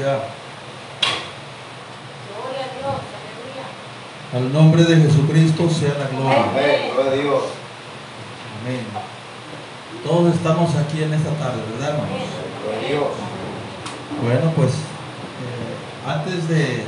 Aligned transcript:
Aleluya. 0.00 0.18
Al 4.32 4.52
nombre 4.52 4.84
de 4.84 4.96
Jesucristo 4.96 5.68
sea 5.68 5.94
la 5.98 6.06
gloria. 6.16 6.44
Amén. 6.50 6.90
Gloria 6.94 7.10
a 7.10 7.14
Dios. 7.14 7.42
Amén. 8.62 8.86
Todos 10.04 10.34
estamos 10.34 10.74
aquí 10.76 11.02
en 11.02 11.12
esta 11.12 11.30
tarde, 11.30 11.60
¿verdad, 11.72 11.90
hermanos? 11.90 12.16
Gloria 12.64 12.80
a 12.80 12.88
Dios. 12.88 13.08
Bueno, 14.22 14.52
pues 14.56 14.70
eh, 14.70 16.08
antes 16.08 16.48
de, 16.48 16.84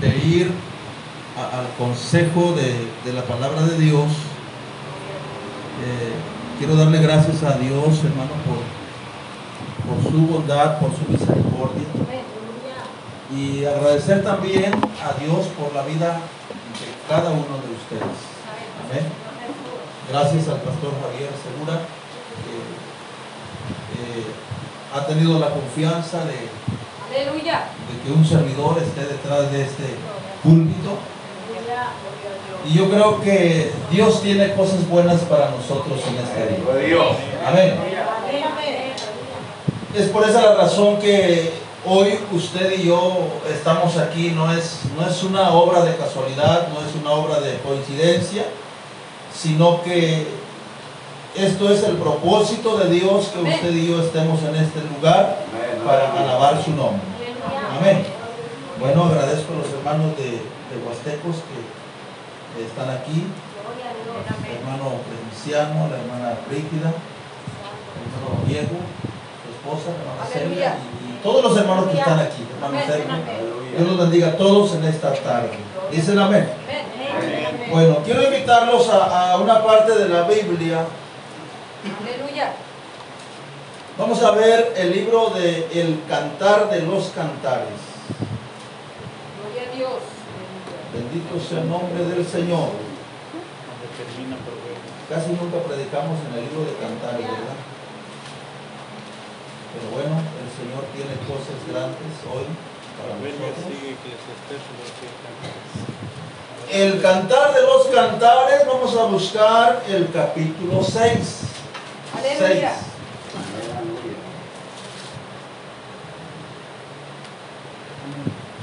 de 0.00 0.16
ir 0.26 0.50
a- 1.36 1.58
al 1.58 1.66
consejo 1.76 2.52
de, 2.52 2.86
de 3.04 3.12
la 3.12 3.22
palabra 3.22 3.62
de 3.62 3.78
Dios, 3.78 4.04
eh, 5.84 6.12
quiero 6.58 6.76
darle 6.76 7.00
gracias 7.02 7.42
a 7.42 7.58
Dios, 7.58 7.98
hermano, 8.04 8.32
por, 8.46 8.62
por 9.96 10.10
su 10.12 10.18
bondad, 10.26 10.78
por 10.78 10.90
su 10.90 11.10
misericordia. 11.10 11.41
Y 13.34 13.64
agradecer 13.64 14.22
también 14.22 14.72
a 14.74 15.18
Dios 15.18 15.46
por 15.58 15.74
la 15.74 15.82
vida 15.84 16.20
de 16.20 17.08
cada 17.08 17.30
uno 17.30 17.56
de 17.64 17.72
ustedes. 17.72 18.18
Amén. 18.84 19.06
Gracias 20.10 20.48
al 20.48 20.60
pastor 20.60 20.92
Javier 21.00 21.30
Segura, 21.42 21.80
que 22.44 22.56
eh, 23.96 24.26
ha 24.94 25.06
tenido 25.06 25.38
la 25.38 25.48
confianza 25.48 26.26
de, 26.26 26.48
Aleluya. 27.08 27.68
de 27.88 28.02
que 28.04 28.12
un 28.12 28.24
servidor 28.24 28.82
esté 28.82 29.06
detrás 29.06 29.50
de 29.50 29.62
este 29.62 29.96
púlpito. 30.42 30.98
Y 32.68 32.74
yo 32.74 32.90
creo 32.90 33.20
que 33.22 33.72
Dios 33.90 34.22
tiene 34.22 34.52
cosas 34.54 34.86
buenas 34.88 35.22
para 35.22 35.50
nosotros 35.50 36.00
en 36.06 36.16
este 36.16 36.60
día. 36.60 36.98
Amén. 37.46 37.76
Es 39.94 40.08
por 40.08 40.28
esa 40.28 40.42
la 40.42 40.54
razón 40.54 40.98
que 40.98 41.52
hoy 41.86 42.18
usted 42.32 42.78
y 42.78 42.86
yo 42.88 43.28
estamos 43.50 43.96
aquí. 43.98 44.30
No 44.30 44.52
es, 44.52 44.80
no 44.96 45.06
es 45.06 45.22
una 45.22 45.50
obra 45.50 45.84
de 45.84 45.96
casualidad, 45.96 46.68
no 46.68 46.80
es 46.86 46.94
una 47.00 47.10
obra 47.12 47.40
de 47.40 47.58
coincidencia, 47.58 48.44
sino 49.34 49.82
que 49.82 50.26
esto 51.36 51.70
es 51.72 51.82
el 51.84 51.96
propósito 51.96 52.76
de 52.78 52.90
Dios 52.90 53.28
que 53.28 53.40
Amén. 53.40 53.54
usted 53.54 53.72
y 53.74 53.88
yo 53.88 54.02
estemos 54.02 54.40
en 54.42 54.56
este 54.56 54.80
lugar 54.94 55.38
Amén. 55.52 55.86
para 55.86 56.12
alabar 56.12 56.62
su 56.62 56.70
nombre. 56.72 57.00
Amén. 57.78 58.04
Bueno, 58.78 59.04
agradezco 59.04 59.52
a 59.54 59.56
los 59.58 59.68
hermanos 59.72 60.16
de, 60.18 60.30
de 60.32 60.76
Huastecos 60.86 61.36
que 61.46 62.64
están 62.66 62.90
aquí, 62.90 63.24
Gloria 63.62 63.88
a 63.88 63.94
Dios. 63.96 64.44
el 64.44 64.56
hermano 64.58 65.00
Presenciano, 65.08 65.88
la 65.88 65.96
hermana 65.96 66.28
Brígida, 66.48 66.90
el 66.92 68.02
hermano 68.04 68.44
Diego, 68.46 68.76
su 69.40 69.48
esposa, 69.56 69.88
la 69.96 70.02
hermana 70.04 70.28
Celia, 70.28 70.76
y 71.00 71.01
todos 71.22 71.42
los 71.42 71.56
hermanos 71.56 71.86
que 71.90 71.98
están 71.98 72.18
aquí, 72.18 72.46
hermano. 72.54 72.78
Dios 73.76 73.88
los 73.88 73.98
bendiga 73.98 74.28
a 74.28 74.36
todos 74.36 74.74
en 74.74 74.84
esta 74.84 75.12
tarde. 75.14 75.50
Dicen. 75.90 76.18
Amén. 76.18 76.48
Bueno, 77.70 77.98
quiero 78.04 78.22
invitarlos 78.22 78.88
a, 78.90 79.32
a 79.32 79.36
una 79.38 79.62
parte 79.64 79.92
de 79.92 80.08
la 80.08 80.22
Biblia. 80.24 80.84
Aleluya. 82.02 82.52
Vamos 83.98 84.22
a 84.22 84.30
ver 84.32 84.74
el 84.76 84.92
libro 84.92 85.30
de 85.30 85.68
El 85.72 86.02
Cantar 86.08 86.70
de 86.70 86.82
los 86.82 87.08
Cantares. 87.08 87.80
Gloria 89.40 89.70
a 89.70 89.76
Dios. 89.76 90.00
Bendito 90.92 91.40
sea 91.40 91.60
el 91.60 91.68
nombre 91.68 92.04
del 92.04 92.26
Señor. 92.26 92.70
Casi 95.08 95.28
nunca 95.30 95.58
predicamos 95.66 96.18
en 96.28 96.38
el 96.38 96.44
libro 96.48 96.64
de 96.64 96.76
Cantares, 96.76 97.26
¿verdad? 97.26 97.71
Pero 99.72 99.88
bueno, 99.90 100.20
el 100.20 100.50
Señor 100.52 100.84
tiene 100.92 101.16
cosas 101.26 101.56
grandes 101.66 102.12
hoy 102.28 102.44
para 102.98 103.16
nosotros. 103.16 103.72
El 106.70 107.02
Cantar 107.02 107.54
de 107.54 107.62
los 107.62 107.86
Cantares, 107.88 108.66
vamos 108.66 108.96
a 108.96 109.04
buscar 109.04 109.82
el 109.88 110.10
capítulo 110.10 110.82
6. 110.82 110.92
Aleluya. 112.16 112.72
Amén. 113.34 113.72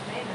Amén. 0.07 0.29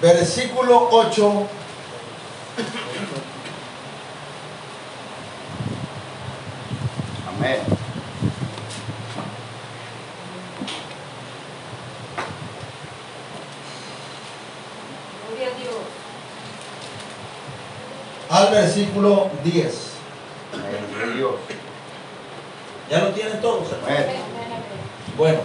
Versículo 0.00 0.88
8. 0.90 1.46
Amén. 7.28 7.58
Gloria 15.28 15.48
a 15.48 15.58
Dios. 15.58 15.96
al 18.28 18.52
versículo 18.76 19.30
10. 19.42 19.74
Amén. 20.52 20.66
Gloria 20.92 21.12
a 21.12 21.16
Dios. 21.16 21.34
Ya 22.90 22.98
lo 22.98 23.08
tienen 23.10 23.40
todos, 23.40 23.72
hermanos. 23.72 24.14
Bueno, 25.16 25.38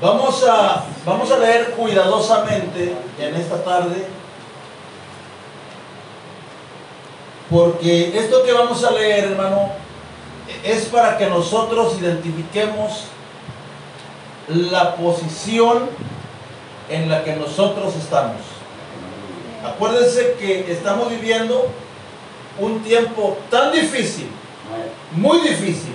vamos 0.00 0.44
a, 0.46 0.84
vamos 1.06 1.30
a 1.32 1.38
leer 1.38 1.70
cuidadosamente 1.70 2.94
en 3.18 3.34
esta 3.34 3.64
tarde, 3.64 4.06
porque 7.50 8.18
esto 8.18 8.44
que 8.44 8.52
vamos 8.52 8.84
a 8.84 8.90
leer, 8.90 9.32
hermano, 9.32 9.70
es 10.62 10.84
para 10.86 11.16
que 11.16 11.26
nosotros 11.26 11.98
identifiquemos 11.98 13.04
la 14.48 14.96
posición 14.96 15.88
en 16.90 17.08
la 17.08 17.24
que 17.24 17.34
nosotros 17.36 17.96
estamos. 17.96 18.42
Acuérdense 19.64 20.36
que 20.38 20.70
estamos 20.70 21.10
viviendo 21.10 21.68
un 22.58 22.82
tiempo 22.82 23.36
tan 23.50 23.72
difícil, 23.72 24.28
muy 25.12 25.40
difícil, 25.40 25.94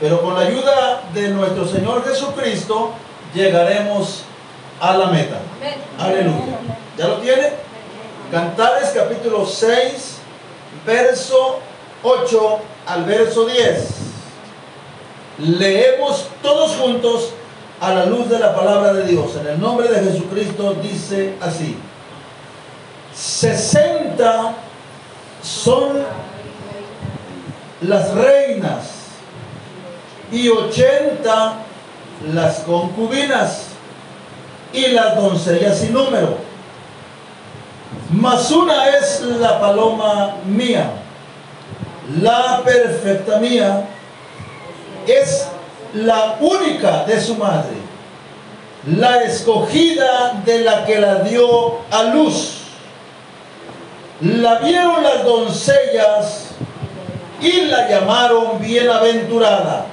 pero 0.00 0.20
con 0.20 0.34
la 0.34 0.40
ayuda 0.40 1.02
de 1.14 1.28
nuestro 1.28 1.66
Señor 1.66 2.04
Jesucristo 2.04 2.92
llegaremos 3.34 4.24
a 4.80 4.96
la 4.96 5.06
meta. 5.06 5.38
Aleluya. 5.98 6.58
¿Ya 6.98 7.08
lo 7.08 7.16
tiene? 7.16 7.50
Cantares 8.30 8.90
capítulo 8.94 9.46
6, 9.46 10.18
verso 10.84 11.60
8 12.02 12.58
al 12.86 13.04
verso 13.04 13.46
10. 13.46 13.88
Leemos 15.38 16.28
todos 16.42 16.76
juntos 16.76 17.30
a 17.80 17.92
la 17.92 18.06
luz 18.06 18.28
de 18.28 18.38
la 18.38 18.54
palabra 18.54 18.92
de 18.92 19.06
Dios. 19.06 19.36
En 19.36 19.46
el 19.46 19.60
nombre 19.60 19.88
de 19.88 20.10
Jesucristo 20.10 20.74
dice 20.82 21.34
así. 21.40 21.76
60 23.14 24.54
son 25.46 26.04
las 27.82 28.12
reinas 28.14 28.90
y 30.32 30.48
80 30.48 31.54
las 32.32 32.60
concubinas 32.60 33.66
y 34.72 34.88
las 34.88 35.16
doncellas 35.16 35.78
sin 35.78 35.92
número. 35.92 36.38
Mas 38.10 38.50
una 38.50 38.88
es 38.88 39.20
la 39.22 39.60
paloma 39.60 40.36
mía, 40.44 40.90
la 42.20 42.62
perfecta 42.64 43.38
mía, 43.38 43.84
es 45.06 45.46
la 45.94 46.36
única 46.40 47.04
de 47.04 47.20
su 47.20 47.36
madre, 47.36 47.76
la 48.86 49.22
escogida 49.22 50.42
de 50.44 50.60
la 50.60 50.84
que 50.84 50.98
la 50.98 51.20
dio 51.20 51.78
a 51.90 52.02
luz. 52.04 52.65
La 54.20 54.60
vieron 54.60 55.02
las 55.02 55.24
doncellas 55.24 56.46
y 57.40 57.62
la 57.62 57.88
llamaron 57.88 58.58
bienaventurada. 58.60 59.86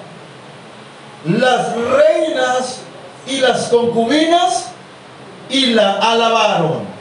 Las 1.25 1.75
reinas 1.75 2.79
y 3.27 3.39
las 3.39 3.67
concubinas 3.67 4.69
y 5.49 5.67
la 5.67 5.93
alabaron. 5.93 6.93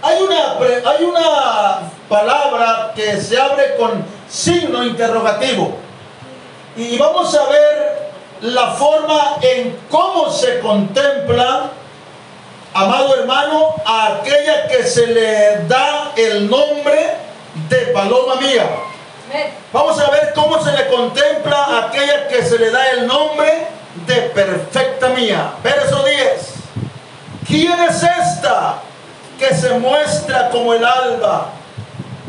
Hay 0.00 0.22
una, 0.22 0.90
hay 0.90 1.04
una 1.04 1.80
palabra 2.08 2.92
que 2.94 3.20
se 3.20 3.38
abre 3.38 3.76
con 3.76 4.04
signo 4.28 4.84
interrogativo. 4.84 5.76
Y 6.76 6.96
vamos 6.96 7.34
a 7.34 7.48
ver 7.48 8.10
la 8.42 8.72
forma 8.72 9.36
en 9.40 9.76
cómo 9.90 10.30
se 10.30 10.60
contempla, 10.60 11.70
amado 12.74 13.14
hermano, 13.16 13.74
a 13.84 14.18
aquella 14.18 14.68
que 14.68 14.84
se 14.84 15.06
le 15.06 15.66
da 15.66 16.12
el 16.16 16.48
nombre 16.48 17.14
de 17.68 17.78
paloma 17.86 18.36
mía. 18.36 18.68
Vamos 19.72 20.00
a 20.00 20.10
ver 20.10 20.32
cómo 20.34 20.62
se 20.62 20.72
le 20.72 20.88
contempla 20.88 21.64
a 21.64 21.86
aquella 21.86 22.28
que 22.28 22.42
se 22.42 22.58
le 22.58 22.70
da 22.70 22.90
el 22.90 23.06
nombre 23.06 23.66
de 24.06 24.14
perfecta 24.30 25.08
mía. 25.10 25.52
Verso 25.62 26.04
10. 26.04 26.54
¿Quién 27.46 27.78
es 27.80 28.02
esta 28.02 28.76
que 29.38 29.54
se 29.54 29.78
muestra 29.78 30.50
como 30.50 30.74
el 30.74 30.84
alba 30.84 31.52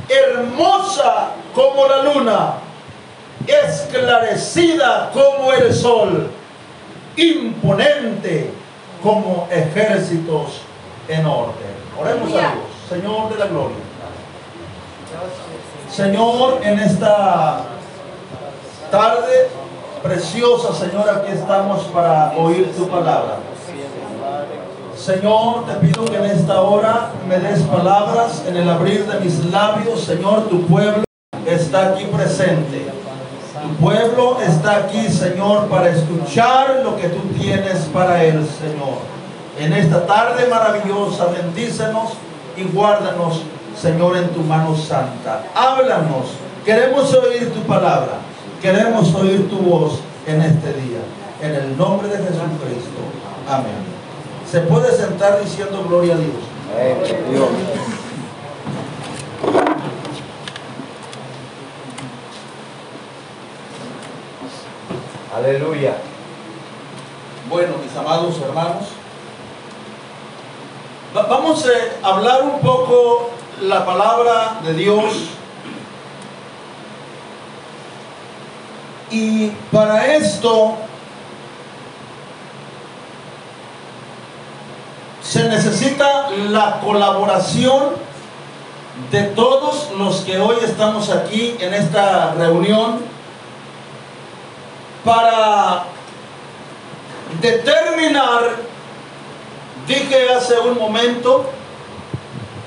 hermosa 0.09 1.29
como 1.53 1.87
la 1.87 2.03
luna, 2.03 2.53
esclarecida 3.45 5.11
como 5.13 5.53
el 5.53 5.73
sol, 5.73 6.31
imponente 7.15 8.51
como 9.03 9.47
ejércitos 9.51 10.61
en 11.07 11.25
orden. 11.25 11.53
Oremos 11.99 12.29
a 12.29 12.37
Dios, 12.37 12.51
Señor 12.89 13.29
de 13.29 13.39
la 13.39 13.45
gloria. 13.47 13.77
Señor, 15.91 16.59
en 16.63 16.79
esta 16.79 17.63
tarde 18.91 19.49
preciosa, 20.03 20.73
Señor, 20.73 21.09
aquí 21.09 21.31
estamos 21.31 21.83
para 21.85 22.33
oír 22.37 22.71
tu 22.75 22.87
palabra. 22.87 23.37
Señor, 24.95 25.65
te 25.65 25.73
pido 25.75 26.05
que 26.05 26.17
en 26.17 26.25
esta 26.25 26.61
hora 26.61 27.11
me 27.27 27.39
des 27.39 27.61
palabras 27.63 28.43
en 28.47 28.57
el 28.57 28.69
abrir 28.69 29.05
de 29.05 29.19
mis 29.19 29.45
labios. 29.45 30.01
Señor, 30.01 30.49
tu 30.49 30.65
pueblo 30.67 31.03
está 31.45 31.89
aquí 31.89 32.05
presente. 32.05 32.98
Tu 33.61 33.75
pueblo 33.75 34.39
está 34.41 34.77
aquí, 34.77 35.09
Señor, 35.09 35.67
para 35.67 35.89
escuchar 35.89 36.81
lo 36.83 36.95
que 36.95 37.09
tú 37.09 37.19
tienes 37.37 37.79
para 37.93 38.23
él, 38.23 38.47
Señor. 38.47 38.99
En 39.59 39.73
esta 39.73 40.05
tarde 40.05 40.47
maravillosa, 40.47 41.25
bendícenos 41.25 42.11
y 42.55 42.63
guárdanos, 42.63 43.41
Señor, 43.79 44.15
en 44.17 44.29
tu 44.29 44.41
mano 44.41 44.75
santa. 44.75 45.43
Háblanos. 45.53 46.27
Queremos 46.63 47.13
oír 47.13 47.51
tu 47.53 47.61
palabra. 47.61 48.19
Queremos 48.61 49.13
oír 49.15 49.49
tu 49.49 49.57
voz 49.57 49.99
en 50.25 50.41
este 50.41 50.73
día. 50.73 50.99
En 51.41 51.55
el 51.55 51.77
nombre 51.77 52.07
de 52.07 52.17
Jesucristo. 52.17 53.01
Amén. 53.49 53.99
Se 54.49 54.61
puede 54.61 54.95
sentar 54.95 55.41
diciendo 55.43 55.83
gloria 55.87 56.13
a 56.13 56.17
Dios. 56.17 56.33
Amén. 56.73 56.97
Dios. 57.31 57.98
Aleluya. 65.39 65.93
Bueno, 67.49 67.75
mis 67.83 67.95
amados 67.95 68.35
hermanos, 68.41 68.83
va- 71.15 71.23
vamos 71.23 71.65
a 72.03 72.07
hablar 72.07 72.43
un 72.43 72.59
poco 72.59 73.29
la 73.61 73.85
palabra 73.85 74.59
de 74.65 74.73
Dios. 74.73 75.13
Y 79.11 79.47
para 79.71 80.13
esto 80.15 80.75
se 85.23 85.45
necesita 85.47 86.29
la 86.49 86.79
colaboración 86.81 87.93
de 89.11 89.23
todos 89.23 89.89
los 89.97 90.17
que 90.21 90.37
hoy 90.39 90.57
estamos 90.63 91.09
aquí 91.09 91.55
en 91.59 91.73
esta 91.73 92.33
reunión 92.33 92.99
para 95.03 95.85
determinar, 97.41 98.55
dije 99.87 100.29
hace 100.33 100.59
un 100.59 100.77
momento, 100.77 101.49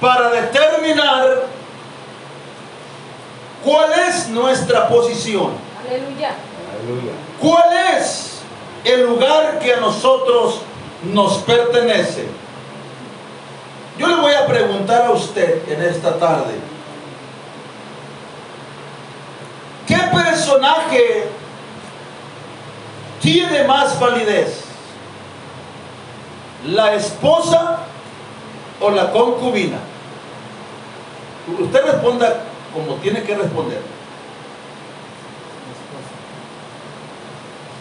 para 0.01 0.31
determinar 0.31 1.45
cuál 3.65 3.93
es 4.09 4.29
nuestra 4.29 4.89
posición, 4.89 5.53
Aleluya. 5.87 6.35
Aleluya. 6.81 7.13
cuál 7.41 7.97
es 7.97 8.41
el 8.85 9.07
lugar 9.07 9.59
que 9.61 9.75
a 9.75 9.81
nosotros 9.81 10.61
nos 11.13 11.39
pertenece. 11.39 12.27
Yo 13.99 14.07
le 14.09 14.17
voy 14.17 14.33
a 14.33 14.47
preguntar 14.47 15.07
a 15.07 15.11
usted 15.11 15.69
en 15.71 15.83
esta 15.83 16.19
tarde, 16.19 16.55
¿qué 19.87 19.99
personaje 20.13 21.29
tiene 23.23 23.65
más 23.65 23.99
validez? 23.99 24.65
¿La 26.67 26.95
esposa 26.95 27.79
o 28.81 28.91
la 28.91 29.11
concubina? 29.13 29.79
Usted 31.59 31.85
responda 31.85 32.43
como 32.75 32.97
tiene 32.97 33.23
que 33.23 33.35
responder. 33.35 33.81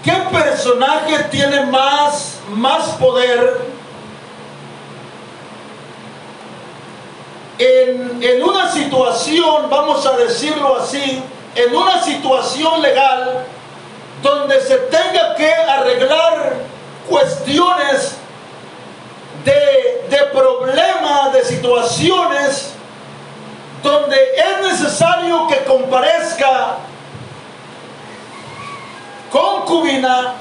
¿Qué 0.04 0.14
personaje 0.32 1.26
tiene 1.30 1.66
más, 1.66 2.40
más 2.50 2.86
poder 2.96 3.62
en, 7.60 8.24
en 8.24 8.44
una 8.44 8.72
situación, 8.72 9.70
vamos 9.70 10.04
a 10.08 10.18
decirlo 10.18 10.78
así, 10.78 11.22
en 11.54 11.76
una 11.76 12.02
situación 12.02 12.82
legal 12.82 13.46
donde 14.22 14.62
se 14.62 14.78
tenga 14.78 15.36
que 15.36 15.52
arreglar 15.54 16.54
cuestiones 17.10 18.18
de, 19.44 20.06
de 20.10 20.24
problemas, 20.32 21.34
de 21.34 21.44
situaciones 21.44 22.74
donde 23.82 24.16
es 24.16 24.72
necesario 24.72 25.48
que 25.48 25.64
comparezca 25.64 26.78
concubina 29.32 30.34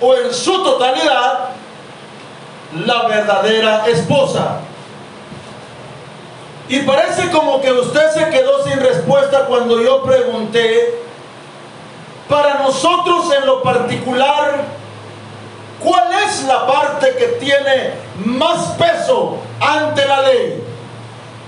o 0.00 0.14
en 0.14 0.34
su 0.34 0.62
totalidad 0.64 1.50
la 2.84 3.06
verdadera 3.06 3.86
esposa. 3.86 4.60
Y 6.68 6.80
parece 6.80 7.30
como 7.30 7.60
que 7.60 7.70
usted 7.72 8.10
se 8.12 8.30
quedó 8.30 8.64
sin 8.64 8.80
respuesta 8.80 9.44
cuando 9.46 9.80
yo 9.82 10.02
pregunté, 10.02 11.01
para 12.32 12.54
nosotros 12.60 13.30
en 13.38 13.44
lo 13.44 13.62
particular, 13.62 14.64
¿cuál 15.84 16.08
es 16.26 16.44
la 16.44 16.66
parte 16.66 17.14
que 17.14 17.26
tiene 17.38 17.90
más 18.24 18.68
peso 18.78 19.36
ante 19.60 20.08
la 20.08 20.22
ley? 20.22 20.64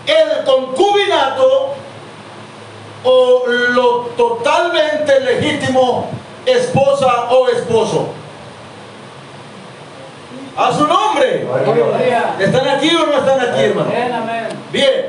¿El 0.07 0.45
concubinato 0.45 1.73
o 3.03 3.45
lo 3.47 3.99
totalmente 4.15 5.21
legítimo 5.21 6.11
esposa 6.45 7.31
o 7.31 7.49
esposo? 7.49 8.09
A 10.59 10.71
su 10.71 10.87
nombre. 10.87 11.47
¿Están 12.41 12.69
aquí 12.69 12.95
o 12.95 13.07
no 13.07 13.15
están 13.15 13.41
aquí, 13.41 13.61
hermano? 13.63 13.91
Bien. 14.71 15.07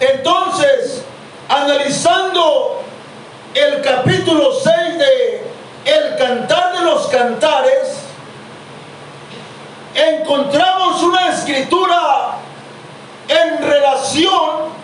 Entonces, 0.00 1.02
analizando 1.48 2.75
el 3.56 3.80
capítulo 3.80 4.52
6 4.52 4.98
de 4.98 5.42
El 5.86 6.16
Cantar 6.18 6.78
de 6.78 6.84
los 6.84 7.06
Cantares, 7.06 8.00
encontramos 9.94 11.02
una 11.02 11.28
escritura 11.28 12.36
en 13.28 13.66
relación 13.66 14.76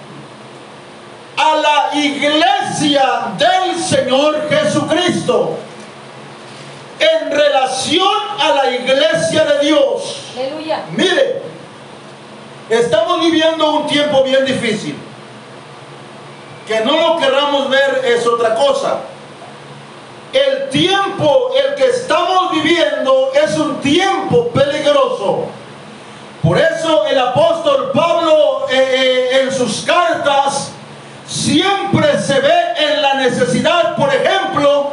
a 1.36 1.54
la 1.56 1.98
iglesia 1.98 3.34
del 3.36 3.78
Señor 3.78 4.48
Jesucristo. 4.48 5.58
En 6.98 7.30
relación 7.30 8.18
a 8.38 8.54
la 8.54 8.70
iglesia 8.70 9.44
de 9.44 9.66
Dios. 9.66 10.18
Aleluya. 10.34 10.84
Mire, 10.92 11.42
estamos 12.70 13.20
viviendo 13.20 13.70
un 13.80 13.86
tiempo 13.86 14.22
bien 14.22 14.46
difícil. 14.46 14.96
Que 16.66 16.80
no 16.80 16.96
lo 16.96 17.18
querramos 17.18 17.68
ver 17.68 18.02
es 18.04 18.26
otra 18.26 18.54
cosa. 18.54 19.00
El 20.32 20.70
tiempo, 20.70 21.50
el 21.54 21.74
que 21.74 21.86
estamos 21.86 22.52
viviendo, 22.52 23.32
es 23.34 23.58
un 23.58 23.80
tiempo 23.80 24.48
peligroso. 24.48 25.46
Por 26.42 26.58
eso 26.58 27.06
el 27.06 27.18
apóstol 27.18 27.92
Pablo 27.94 28.66
eh, 28.70 28.74
eh, 28.76 29.40
en 29.42 29.52
sus 29.52 29.82
cartas 29.82 30.72
siempre 31.26 32.18
se 32.20 32.40
ve 32.40 32.54
en 32.78 33.02
la 33.02 33.14
necesidad, 33.14 33.94
por 33.94 34.12
ejemplo, 34.12 34.90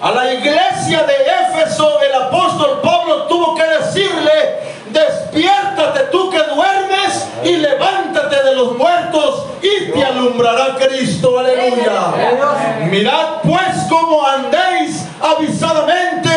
a 0.00 0.10
la 0.10 0.32
iglesia 0.32 1.04
de 1.04 1.14
Éfeso, 1.24 2.00
el 2.00 2.14
apóstol 2.22 2.80
Pablo 2.82 3.22
tuvo 3.24 3.54
que 3.54 3.64
decirle, 3.64 4.58
despiértate 4.90 6.04
tú 6.10 6.30
que 6.30 6.38
duermes 6.38 7.28
y 7.44 7.56
levántate 7.56 8.42
de 8.42 8.54
los 8.54 8.76
muertos 8.76 9.46
y 9.62 9.90
te 9.92 10.04
alumbrará 10.36 10.76
Cristo, 10.76 11.38
aleluya. 11.38 12.88
Mirad 12.90 13.40
pues 13.42 13.86
cómo 13.88 14.24
andéis 14.26 15.04
avisadamente, 15.20 16.30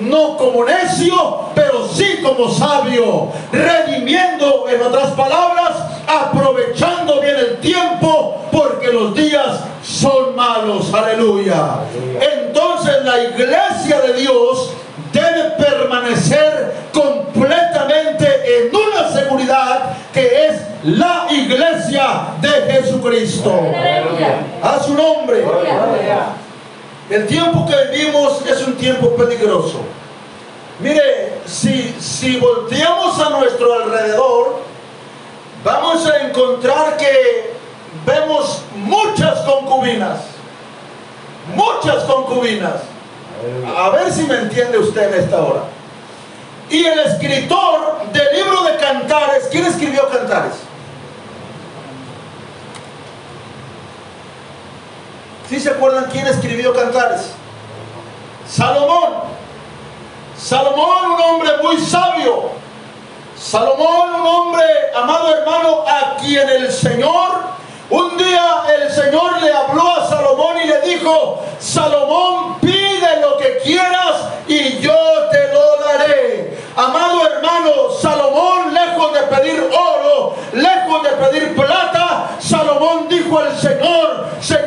no 0.00 0.36
como 0.36 0.64
necio, 0.64 1.50
pero 1.54 1.86
sí 1.88 2.20
como 2.22 2.50
sabio, 2.50 3.28
redimiendo, 3.52 4.66
en 4.68 4.82
otras 4.82 5.12
palabras, 5.12 5.72
aprovechando 6.06 7.20
bien 7.20 7.36
el 7.36 7.60
tiempo, 7.60 8.42
porque 8.50 8.92
los 8.92 9.14
días 9.14 9.60
son 9.82 10.34
malos, 10.34 10.92
aleluya. 10.92 11.80
Entonces 12.20 13.04
la 13.04 13.22
iglesia 13.22 14.00
de 14.00 14.14
Dios 14.14 14.70
debe 15.12 15.50
permanecer 15.50 16.74
completamente 16.92 18.26
en 18.58 18.74
una 18.74 19.08
seguridad 19.10 19.96
que 20.12 20.46
es 20.46 20.73
la 20.84 21.26
iglesia 21.30 22.34
de 22.40 22.48
Jesucristo. 22.72 23.52
A 24.62 24.82
su 24.82 24.94
nombre. 24.94 25.44
El 27.10 27.26
tiempo 27.26 27.66
que 27.66 27.96
vivimos 27.96 28.46
es 28.46 28.66
un 28.66 28.74
tiempo 28.76 29.10
peligroso. 29.16 29.80
Mire, 30.80 31.38
si, 31.46 31.94
si 32.00 32.38
volteamos 32.38 33.18
a 33.20 33.30
nuestro 33.30 33.72
alrededor, 33.74 34.62
vamos 35.62 36.06
a 36.06 36.26
encontrar 36.26 36.96
que 36.96 37.54
vemos 38.04 38.62
muchas 38.74 39.40
concubinas. 39.40 40.20
Muchas 41.54 42.04
concubinas. 42.04 42.74
A 43.76 43.90
ver 43.90 44.12
si 44.12 44.24
me 44.24 44.36
entiende 44.36 44.78
usted 44.78 45.14
en 45.14 45.24
esta 45.24 45.42
hora. 45.42 45.62
Y 46.70 46.84
el 46.84 46.98
escritor 47.00 48.10
del 48.12 48.34
libro 48.34 48.64
de 48.64 48.76
Cantares, 48.76 49.48
¿quién 49.50 49.66
escribió 49.66 50.08
Cantares? 50.08 50.54
¿Sí 55.48 55.60
se 55.60 55.70
acuerdan 55.70 56.06
quién 56.10 56.26
escribió 56.26 56.72
Cantares? 56.74 57.32
Salomón. 58.48 59.12
Salomón, 60.36 61.12
un 61.12 61.20
hombre 61.20 61.50
muy 61.62 61.78
sabio. 61.78 62.50
Salomón, 63.36 64.14
un 64.14 64.26
hombre, 64.26 64.64
amado 64.94 65.34
hermano, 65.34 65.84
a 65.86 66.16
quien 66.16 66.48
el 66.48 66.72
Señor, 66.72 67.42
un 67.90 68.16
día 68.16 68.62
el 68.74 68.90
Señor 68.90 69.42
le 69.42 69.52
habló 69.52 69.90
a 69.92 70.08
Salomón 70.08 70.56
y 70.62 70.66
le 70.66 70.80
dijo, 70.80 71.42
Salomón, 71.58 72.58
pide 72.60 73.20
lo 73.20 73.36
que 73.36 73.58
quieras 73.62 74.28
y 74.48 74.78
yo 74.78 74.96
te 75.30 75.52
lo 75.52 75.76
daré. 75.84 76.58
Amado 76.76 77.26
hermano, 77.26 77.90
Salomón, 78.00 78.72
lejos 78.72 79.12
de 79.12 79.20
pedir 79.22 79.60
oro, 79.60 80.36
lejos 80.54 81.02
de 81.02 81.10
pedir 81.10 81.54
plata, 81.54 82.30
Salomón 82.38 83.08
dijo 83.08 83.38
al 83.38 83.56
Señor, 83.58 84.26
Señor, 84.40 84.63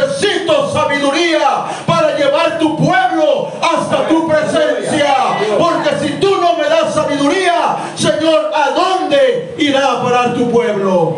necesito 0.00 0.72
sabiduría 0.72 1.64
para 1.86 2.16
llevar 2.16 2.58
tu 2.58 2.76
pueblo 2.76 3.52
hasta 3.60 4.08
tu 4.08 4.28
presencia. 4.28 5.14
Porque 5.58 5.90
si 6.00 6.14
tú 6.14 6.36
no 6.36 6.56
me 6.56 6.64
das 6.64 6.94
sabiduría, 6.94 7.76
Señor, 7.94 8.50
¿a 8.54 8.70
dónde 8.70 9.54
irá 9.58 9.92
a 9.92 10.02
parar 10.02 10.34
tu 10.34 10.50
pueblo? 10.50 11.16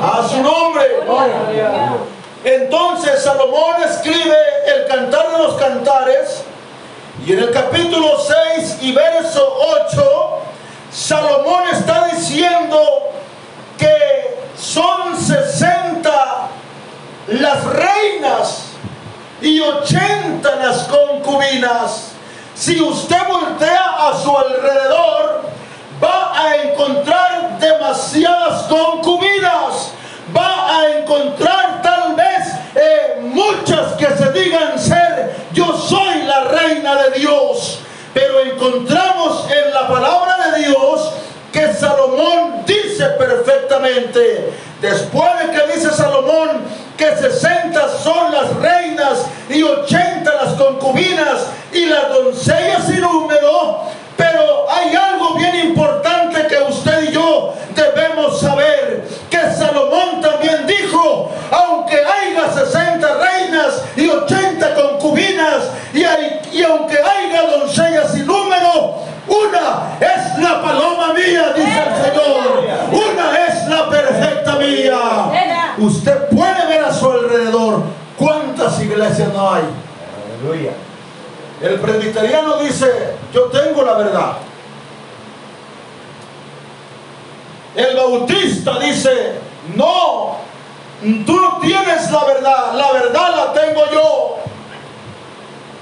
A 0.00 0.28
su 0.28 0.42
nombre. 0.42 0.84
Entonces 2.44 3.22
Salomón 3.22 3.82
escribe 3.88 4.36
el 4.74 4.86
cantar 4.88 5.30
de 5.30 5.38
los 5.38 5.54
cantares 5.54 6.44
y 7.24 7.32
en 7.32 7.38
el 7.38 7.50
capítulo 7.52 8.18
6 8.56 8.78
y 8.80 8.92
verso 8.92 9.56
8, 9.88 10.38
Salomón 10.90 11.62
está 11.70 12.06
diciendo 12.06 13.12
que 13.78 14.38
son 14.56 15.16
60 15.16 16.48
las 17.40 17.64
reinas 17.64 18.64
y 19.40 19.60
80 19.60 20.56
las 20.56 20.84
concubinas. 20.84 22.12
Si 22.54 22.80
usted 22.80 23.18
voltea 23.28 24.08
a 24.08 24.18
su 24.18 24.36
alrededor, 24.36 25.42
va 26.02 26.32
a 26.38 26.56
encontrar 26.56 27.58
demasiadas 27.58 28.64
concubinas. 28.64 29.92
Va 30.36 30.78
a 30.78 30.98
encontrar 30.98 31.82
tal 31.82 32.14
vez 32.14 32.48
eh, 32.74 33.20
muchas 33.20 33.92
que 33.94 34.06
se 34.06 34.32
digan 34.32 34.78
ser 34.78 35.34
yo 35.52 35.76
soy 35.76 36.22
la 36.22 36.44
reina 36.44 36.94
de 37.02 37.18
Dios. 37.20 37.80
Pero 38.14 38.40
encontramos 38.40 39.46
en 39.50 39.74
la 39.74 39.88
palabra 39.88 40.50
de 40.50 40.66
Dios 40.66 41.12
que 41.52 41.72
Salomón 41.74 42.64
dice 42.66 43.04
perfectamente. 43.18 44.52
Después 44.80 45.30
de 45.38 45.52
que 45.52 45.72
dice 45.74 45.90
Salomón 45.90 46.62
que 47.02 47.16
60 47.16 47.88
son 48.00 48.30
las 48.30 48.54
reinas 48.58 49.26
y 49.50 49.60
80 49.60 50.30
las 50.44 50.54
concubinas 50.54 51.46
y 51.72 51.86
las 51.86 52.08
doncellas 52.10 52.86
sin 52.86 53.00
número, 53.00 53.80
pero 54.16 54.66
hay 54.70 54.94
algo 54.94 55.34
bien 55.34 55.56
importante 55.66 56.46
que 56.46 56.58
usted 56.62 57.08
y 57.10 57.12
yo 57.12 57.54
debemos 57.74 58.40
saber, 58.40 59.08
que 59.28 59.38
Salomón 59.50 60.20
también 60.20 60.64
dijo, 60.64 61.32
aunque 61.50 61.96
haya 61.96 62.52
60 62.52 63.08
reinas 63.14 63.82
y 63.96 64.08
80 64.08 64.72
concubinas, 64.76 65.70
y, 65.92 66.04
hay- 66.04 66.40
y 66.52 66.62
aunque 66.62 66.98
haya 66.98 67.42
doncellas 67.50 68.12
sin 68.12 68.26
número, 68.26 68.98
una 69.26 69.96
es 70.00 70.38
la 70.38 70.62
paloma 70.62 71.14
mía, 71.14 71.52
dice 71.56 71.82
el 71.82 72.04
Señor, 72.04 72.64
una 72.92 73.46
es 73.48 73.66
la 73.68 73.88
perfecta 73.90 74.52
mía. 74.56 75.00
Usted 75.78 76.28
puede 76.28 76.66
ver 76.66 76.84
a 76.84 76.92
su 76.92 77.08
alrededor 77.52 77.82
cuántas 78.18 78.80
iglesias 78.80 79.32
no 79.32 79.52
hay. 79.52 79.64
Aleluya. 80.40 80.72
El 81.60 81.80
presbiteriano 81.80 82.56
dice, 82.58 83.14
yo 83.32 83.44
tengo 83.44 83.82
la 83.82 83.94
verdad. 83.94 84.32
El 87.74 87.96
bautista 87.96 88.78
dice, 88.78 89.34
no, 89.76 90.36
tú 91.24 91.40
no 91.40 91.58
tienes 91.60 92.10
la 92.10 92.24
verdad, 92.24 92.74
la 92.74 92.92
verdad 92.92 93.36
la 93.36 93.52
tengo 93.52 93.82
yo. 93.90 94.36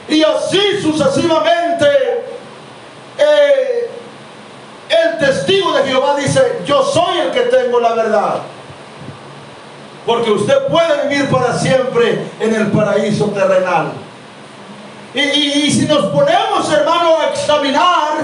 Y 0.09 0.23
así 0.23 0.83
sucesivamente, 0.83 1.87
eh, 3.19 3.91
el 4.89 5.19
testigo 5.19 5.73
de 5.73 5.85
Jehová 5.85 6.17
dice, 6.17 6.61
yo 6.67 6.83
soy 6.83 7.19
el 7.21 7.31
que 7.31 7.43
tengo 7.43 7.81
la 7.81 7.95
verdad. 7.95 8.43
Porque 10.11 10.33
usted 10.33 10.67
puede 10.67 11.07
vivir 11.07 11.31
para 11.31 11.57
siempre 11.57 12.27
en 12.41 12.53
el 12.53 12.73
paraíso 12.73 13.27
terrenal. 13.27 13.93
Y, 15.15 15.71
si 15.71 15.87
nos 15.87 16.07
ponemos, 16.07 16.69
hermano, 16.73 17.21
a 17.21 17.29
examinar 17.29 18.15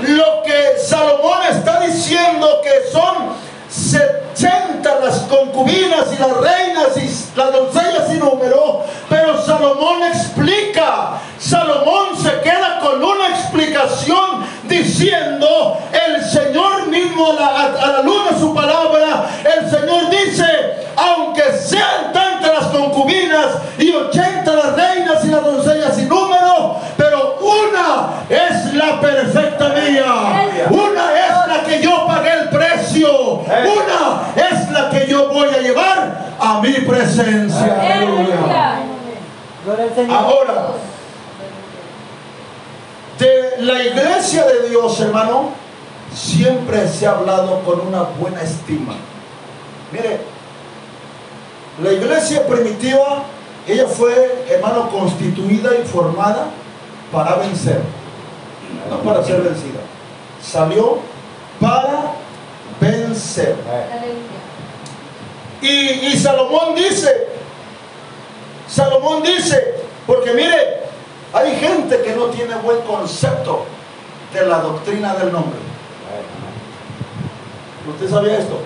lo 0.00 0.42
que 0.42 0.78
Salomón 0.82 1.40
está 1.50 1.80
diciendo 1.80 2.62
que 2.62 2.90
son 2.90 3.34
70 3.74 5.00
las 5.00 5.18
concubinas 5.22 6.06
y 6.12 6.20
las 6.20 6.36
reinas 6.36 6.96
y 6.96 7.36
las 7.36 7.52
doncellas 7.52 8.08
sin 8.08 8.20
número, 8.20 8.84
pero 9.08 9.40
Salomón 9.42 10.04
explica, 10.04 11.18
Salomón 11.38 12.16
se 12.16 12.40
queda 12.40 12.78
con 12.80 13.02
una 13.02 13.30
explicación 13.30 14.46
diciendo, 14.68 15.78
el 15.92 16.24
Señor 16.24 16.86
mismo 16.86 17.32
a 17.32 17.68
la, 17.86 18.02
luz 18.02 18.30
de 18.30 18.38
su 18.38 18.54
palabra, 18.54 19.28
el 19.44 19.68
Señor 19.68 20.08
dice, 20.08 20.46
aunque 20.96 21.42
sean 21.58 22.12
tantas 22.12 22.54
las 22.54 22.66
concubinas 22.68 23.46
y 23.78 23.90
80 23.90 24.52
las 24.52 24.76
reinas 24.76 25.24
y 25.24 25.28
las 25.28 25.44
doncellas 25.44 25.96
sin 25.96 26.08
número, 26.08 26.76
pero 26.96 27.38
una 27.40 28.24
es 28.28 28.74
la 28.74 29.00
una 33.46 34.32
es 34.36 34.70
la 34.70 34.90
que 34.90 35.06
yo 35.06 35.28
voy 35.28 35.48
a 35.48 35.60
llevar 35.60 36.34
a 36.38 36.60
mi 36.60 36.72
presencia. 36.72 37.80
Aleluya. 37.80 38.34
Aleluya. 38.34 38.94
Gloria 39.64 39.84
al 39.84 39.94
Señor. 39.94 40.16
Ahora, 40.16 40.66
de 43.18 43.64
la 43.64 43.82
iglesia 43.82 44.44
de 44.44 44.68
Dios, 44.68 45.00
hermano, 45.00 45.50
siempre 46.14 46.88
se 46.88 47.06
ha 47.06 47.12
hablado 47.12 47.60
con 47.60 47.80
una 47.86 48.02
buena 48.02 48.42
estima. 48.42 48.94
Mire, 49.92 50.20
la 51.82 51.92
iglesia 51.92 52.46
primitiva, 52.46 53.24
ella 53.66 53.86
fue, 53.86 54.46
hermano, 54.48 54.90
constituida 54.90 55.70
y 55.80 55.86
formada 55.86 56.48
para 57.12 57.36
vencer, 57.36 57.80
no 58.90 58.98
para 58.98 59.22
ser 59.24 59.40
vencida. 59.40 59.80
Salió 60.42 60.98
para 61.60 62.23
vencer. 62.84 63.56
Y, 65.60 65.68
y 65.68 66.18
Salomón 66.18 66.74
dice, 66.74 67.28
Salomón 68.68 69.22
dice, 69.22 69.74
porque 70.06 70.32
mire, 70.32 70.82
hay 71.32 71.56
gente 71.56 72.02
que 72.02 72.14
no 72.14 72.26
tiene 72.26 72.54
buen 72.56 72.80
concepto 72.82 73.64
de 74.32 74.46
la 74.46 74.58
doctrina 74.58 75.14
del 75.14 75.32
nombre. 75.32 75.58
¿Usted 77.88 78.10
sabía 78.10 78.38
esto? 78.38 78.60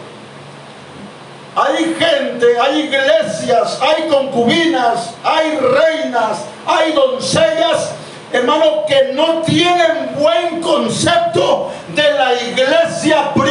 Hay 1.57 1.97
gente, 1.99 2.47
hay 2.61 2.83
iglesias, 2.83 3.81
hay 3.81 4.09
concubinas, 4.09 5.15
hay 5.25 5.59
reinas, 5.59 6.45
hay 6.65 6.93
doncellas, 6.93 7.93
hermano, 8.33 8.85
que 8.87 9.13
no 9.15 9.43
tienen 9.43 10.15
buen 10.17 10.61
concepto 10.61 11.73
de 11.95 12.13
la 12.13 12.35
iglesia 12.35 13.33
primitiva. 13.35 13.48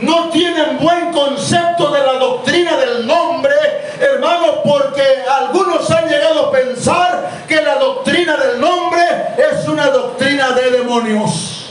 No 0.00 0.28
tienen 0.30 0.78
buen 0.78 1.12
concepto 1.12 1.90
de 1.90 2.00
la 2.00 2.14
doctrina 2.14 2.76
del 2.76 3.06
nombre, 3.06 3.54
hermano, 4.00 4.62
porque 4.64 5.02
algunos 5.30 5.90
han 5.90 6.08
llegado 6.08 6.46
a 6.46 6.50
pensar 6.50 7.30
que 7.48 7.60
la 7.62 7.76
doctrina 7.76 8.36
del 8.36 8.60
nombre 8.60 9.02
es 9.36 9.68
una 9.68 9.86
doctrina 9.88 10.52
de 10.52 10.70
demonios. 10.70 11.70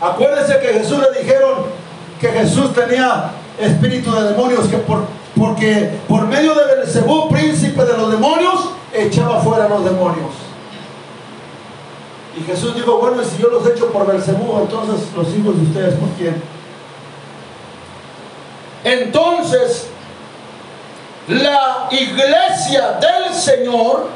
Acuérdense 0.00 0.58
que 0.58 0.68
Jesús 0.68 0.98
le 0.98 1.22
dijeron 1.22 1.66
que 2.20 2.28
Jesús 2.28 2.72
tenía 2.74 3.30
espíritu 3.58 4.12
de 4.12 4.30
demonios, 4.30 4.66
que 4.66 4.78
por, 4.78 5.04
porque 5.38 5.98
por 6.08 6.26
medio 6.26 6.54
de 6.54 6.76
Belcebú, 6.76 7.28
príncipe 7.28 7.84
de 7.84 7.96
los 7.96 8.10
demonios, 8.10 8.70
echaba 8.92 9.40
fuera 9.40 9.66
a 9.66 9.68
los 9.68 9.84
demonios. 9.84 10.41
Y 12.36 12.42
Jesús 12.44 12.74
dijo, 12.74 12.96
bueno, 12.98 13.22
si 13.24 13.42
yo 13.42 13.48
los 13.48 13.66
echo 13.66 13.92
por 13.92 14.06
Belcebú, 14.06 14.58
entonces 14.60 15.08
los 15.14 15.28
hijos 15.34 15.56
de 15.56 15.62
ustedes, 15.62 15.94
¿por 15.94 16.08
quién? 16.10 16.42
Entonces, 18.84 19.88
la 21.28 21.88
iglesia 21.90 22.98
del 23.00 23.34
Señor, 23.34 24.08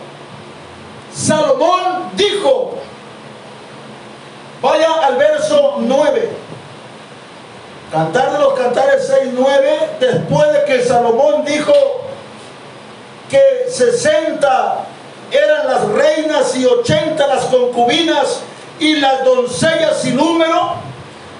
Salomón 1.15 2.11
dijo, 2.15 2.75
vaya 4.63 4.93
al 5.05 5.17
verso 5.17 5.77
9, 5.81 6.31
Cantar 7.93 8.33
de 8.33 8.39
los 8.39 8.55
Cantares 8.55 9.07
6, 9.21 9.33
9, 9.35 9.79
después 10.01 10.53
de 10.53 10.65
que 10.65 10.83
Salomón 10.83 11.45
dijo 11.45 11.73
que 13.31 13.67
60 13.71 14.87
eran 15.31 15.67
las 15.67 15.89
reinas 15.89 16.57
y 16.57 16.65
80 16.65 17.27
las 17.27 17.45
concubinas 17.47 18.43
y 18.79 18.97
las 18.97 19.25
doncellas 19.25 20.01
sin 20.03 20.17
número, 20.17 20.75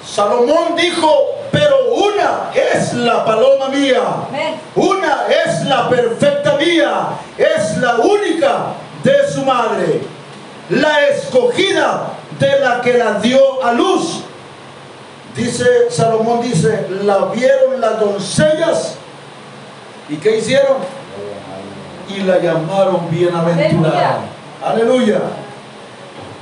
Salomón 0.07 0.77
dijo, 0.77 1.37
pero 1.51 1.93
una 1.95 2.51
es 2.55 2.95
la 2.95 3.25
paloma 3.25 3.69
mía, 3.69 4.03
una 4.75 5.27
es 5.29 5.65
la 5.67 5.89
perfecta 5.89 6.57
mía, 6.57 7.09
es 7.37 7.77
la 7.79 7.97
única 7.97 8.75
de 9.03 9.31
su 9.31 9.45
madre, 9.45 10.01
la 10.71 11.07
escogida 11.09 12.13
de 12.39 12.61
la 12.61 12.81
que 12.81 12.95
la 12.95 13.15
dio 13.15 13.65
a 13.65 13.73
luz. 13.73 14.23
Dice, 15.35 15.91
Salomón 15.91 16.41
dice, 16.41 16.87
la 17.03 17.27
vieron 17.27 17.81
las 17.81 18.01
doncellas 18.01 18.97
y 20.09 20.17
¿qué 20.17 20.39
hicieron? 20.39 20.77
Y 22.09 22.23
la 22.23 22.39
llamaron 22.39 23.11
bienaventurada. 23.11 24.21
Aleluya. 24.65 25.21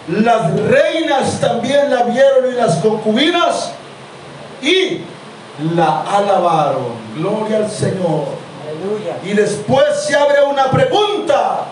Las 0.08 0.60
reinas 0.60 1.40
también 1.40 1.90
la 1.90 2.02
vieron 2.04 2.52
y 2.52 2.56
las 2.56 2.76
concubinas 2.76 3.72
y 4.60 5.00
la 5.74 6.02
alabaron. 6.02 6.92
Gloria 7.16 7.58
al 7.58 7.70
Señor. 7.70 8.26
Aleluya. 8.62 9.16
Y 9.22 9.32
después 9.34 9.86
se 10.06 10.14
abre 10.14 10.42
una 10.42 10.70
pregunta. 10.70 11.66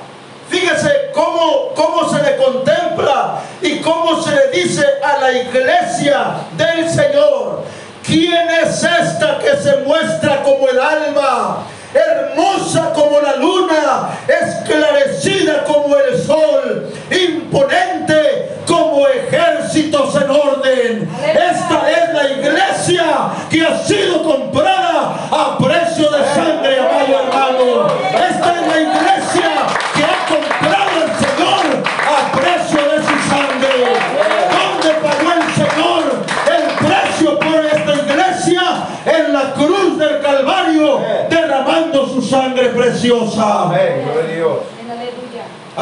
Fíjese 0.48 1.10
cómo, 1.14 1.70
cómo 1.74 2.08
se 2.10 2.22
le 2.22 2.36
contempla 2.36 3.40
y 3.60 3.80
cómo 3.80 4.22
se 4.22 4.34
le 4.34 4.50
dice 4.50 4.84
a 5.02 5.18
la 5.18 5.32
iglesia 5.32 6.34
del 6.56 6.88
Señor. 6.88 7.64
¿Quién 8.04 8.50
es 8.50 8.82
esta 8.82 9.38
que 9.38 9.56
se 9.56 9.76
muestra 9.78 10.42
como 10.42 10.68
el 10.68 10.78
alma? 10.78 11.64
Hermosa 11.94 12.92
como 12.94 13.20
la 13.20 13.36
luna, 13.36 14.10
esclarecida 14.26 15.64
como 15.64 15.96
el 15.96 16.18
sol, 16.22 16.92
imponente 17.10 18.52
como 18.66 19.06
ejércitos 19.06 20.16
en 20.16 20.30
orden. 20.30 21.10
Esta 21.22 21.90
es 21.90 22.14
la 22.14 22.30
iglesia 22.30 23.04
que 23.50 23.66
ha 23.66 23.78
sido 23.78 24.22
comprada 24.22 25.16
a 25.30 25.58
precio 25.58 26.10
de 26.10 26.24
sangre, 26.34 26.78
amado 26.80 27.11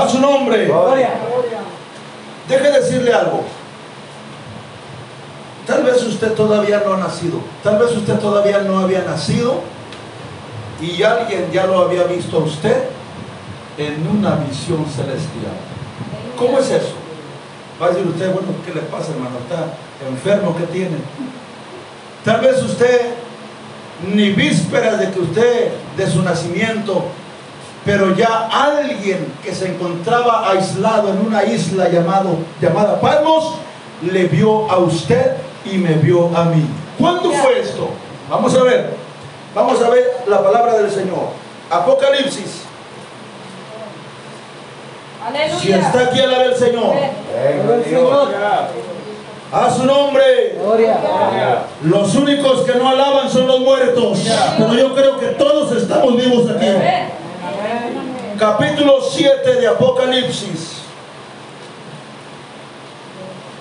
A 0.00 0.08
su 0.08 0.18
nombre. 0.18 0.66
Gloria. 0.66 1.10
Deje 2.48 2.70
decirle 2.72 3.12
algo. 3.12 3.44
Tal 5.66 5.82
vez 5.84 6.02
usted 6.02 6.32
todavía 6.32 6.82
no 6.84 6.94
ha 6.94 6.96
nacido. 6.96 7.40
Tal 7.62 7.78
vez 7.78 7.92
usted 7.92 8.18
todavía 8.18 8.60
no 8.60 8.78
había 8.78 9.02
nacido. 9.02 9.60
Y 10.80 11.02
alguien 11.02 11.50
ya 11.52 11.66
lo 11.66 11.80
había 11.80 12.04
visto 12.04 12.38
a 12.38 12.40
usted 12.40 12.84
en 13.76 14.06
una 14.06 14.36
visión 14.36 14.86
celestial. 14.86 15.52
¿Cómo 16.36 16.58
es 16.58 16.70
eso? 16.70 16.94
Va 17.80 17.86
a 17.86 17.90
decir 17.90 18.06
usted, 18.06 18.32
bueno, 18.32 18.48
¿qué 18.64 18.74
le 18.74 18.80
pasa, 18.82 19.12
hermano? 19.12 19.36
¿Está 19.38 19.74
enfermo? 20.08 20.56
¿Qué 20.56 20.64
tiene? 20.64 20.96
Tal 22.24 22.40
vez 22.40 22.62
usted, 22.62 23.12
ni 24.14 24.30
vísperas 24.32 24.98
de 24.98 25.10
que 25.10 25.20
usted, 25.20 25.72
de 25.96 26.10
su 26.10 26.22
nacimiento, 26.22 27.04
pero 27.84 28.14
ya 28.14 28.48
alguien 28.52 29.32
que 29.42 29.54
se 29.54 29.68
encontraba 29.68 30.50
aislado 30.50 31.10
en 31.10 31.26
una 31.26 31.44
isla 31.44 31.88
llamado, 31.88 32.38
llamada 32.60 33.00
Palmos, 33.00 33.54
le 34.02 34.24
vio 34.24 34.70
a 34.70 34.78
usted 34.78 35.36
y 35.64 35.78
me 35.78 35.94
vio 35.94 36.36
a 36.36 36.44
mí. 36.44 36.64
¿Cuándo 36.98 37.30
fue 37.30 37.60
esto? 37.60 37.88
Vamos 38.28 38.54
a 38.54 38.62
ver. 38.62 38.90
Vamos 39.54 39.82
a 39.82 39.90
ver 39.90 40.04
la 40.28 40.42
palabra 40.42 40.74
del 40.74 40.90
Señor. 40.90 41.30
Apocalipsis. 41.70 42.62
Aleluya. 45.26 45.58
Si 45.58 45.72
está 45.72 46.00
aquí, 46.00 46.20
alaba 46.20 46.44
el 46.44 46.54
Señor. 46.54 46.84
Amén. 46.84 47.10
Gloria 47.32 47.46
Amén, 47.46 47.60
al 47.60 47.82
gloria 47.84 48.48
a 48.48 48.68
Señor. 48.68 48.90
A 49.52 49.70
su 49.70 49.84
nombre. 49.84 50.56
Gloria. 50.62 50.98
Los 51.82 52.14
únicos 52.14 52.62
que 52.62 52.74
no 52.74 52.88
alaban 52.88 53.28
son 53.28 53.46
los 53.46 53.60
muertos. 53.60 54.20
Pero 54.58 54.74
yo 54.74 54.94
creo 54.94 55.18
que 55.18 55.26
todos 55.28 55.72
estamos 55.72 56.16
vivos 56.16 56.48
aquí. 56.50 56.66
Capítulo 58.40 59.02
7 59.02 59.56
de 59.56 59.66
Apocalipsis. 59.66 60.78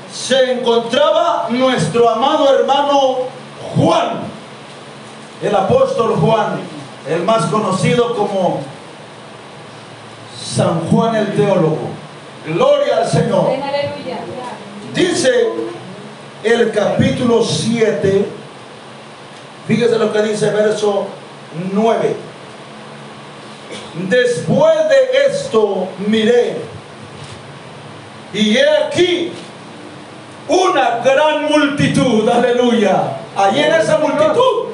Se 0.10 0.54
encontraba 0.54 1.48
nuestro 1.50 2.10
amado 2.10 2.58
hermano 2.58 3.18
Juan, 3.76 4.22
el 5.44 5.54
apóstol 5.54 6.15
Juan, 6.15 6.62
el 7.10 7.24
más 7.24 7.48
conocido 7.48 8.15
como 8.15 8.62
San 10.42 10.88
Juan 10.89 11.13
el 11.18 11.36
teólogo. 11.36 11.89
Gloria 12.48 13.00
al 13.00 13.10
Señor. 13.10 13.50
Dice 14.96 15.50
el 16.42 16.72
capítulo 16.72 17.44
7, 17.44 18.26
fíjese 19.68 20.00
lo 20.00 20.13
que 20.13 20.22
dice 20.22 20.50
verso 20.52 21.06
9. 21.74 22.29
Después 23.93 24.75
de 24.89 25.28
esto 25.28 25.88
miré, 26.08 26.58
y 28.34 28.56
he 28.56 28.69
aquí 28.86 29.32
una 30.47 30.99
gran 31.04 31.45
multitud, 31.49 32.30
aleluya. 32.30 33.17
Allí 33.36 33.60
en 33.60 33.73
esa 33.73 33.97
multitud, 33.97 34.69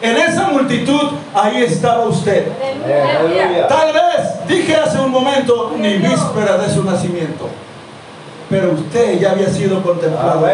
en 0.00 0.16
esa 0.16 0.48
multitud, 0.48 1.10
ahí 1.34 1.62
estaba 1.64 2.06
usted. 2.06 2.48
Aleluya. 2.84 3.68
Tal 3.68 3.92
vez, 3.92 4.46
dije 4.48 4.76
hace 4.76 4.98
un 4.98 5.10
momento, 5.10 5.74
ni 5.78 5.98
víspera 5.98 6.56
de 6.58 6.72
su 6.72 6.84
nacimiento, 6.84 7.48
pero 8.48 8.72
usted 8.72 9.20
ya 9.20 9.32
había 9.32 9.48
sido 9.48 9.82
contemplado. 9.82 10.46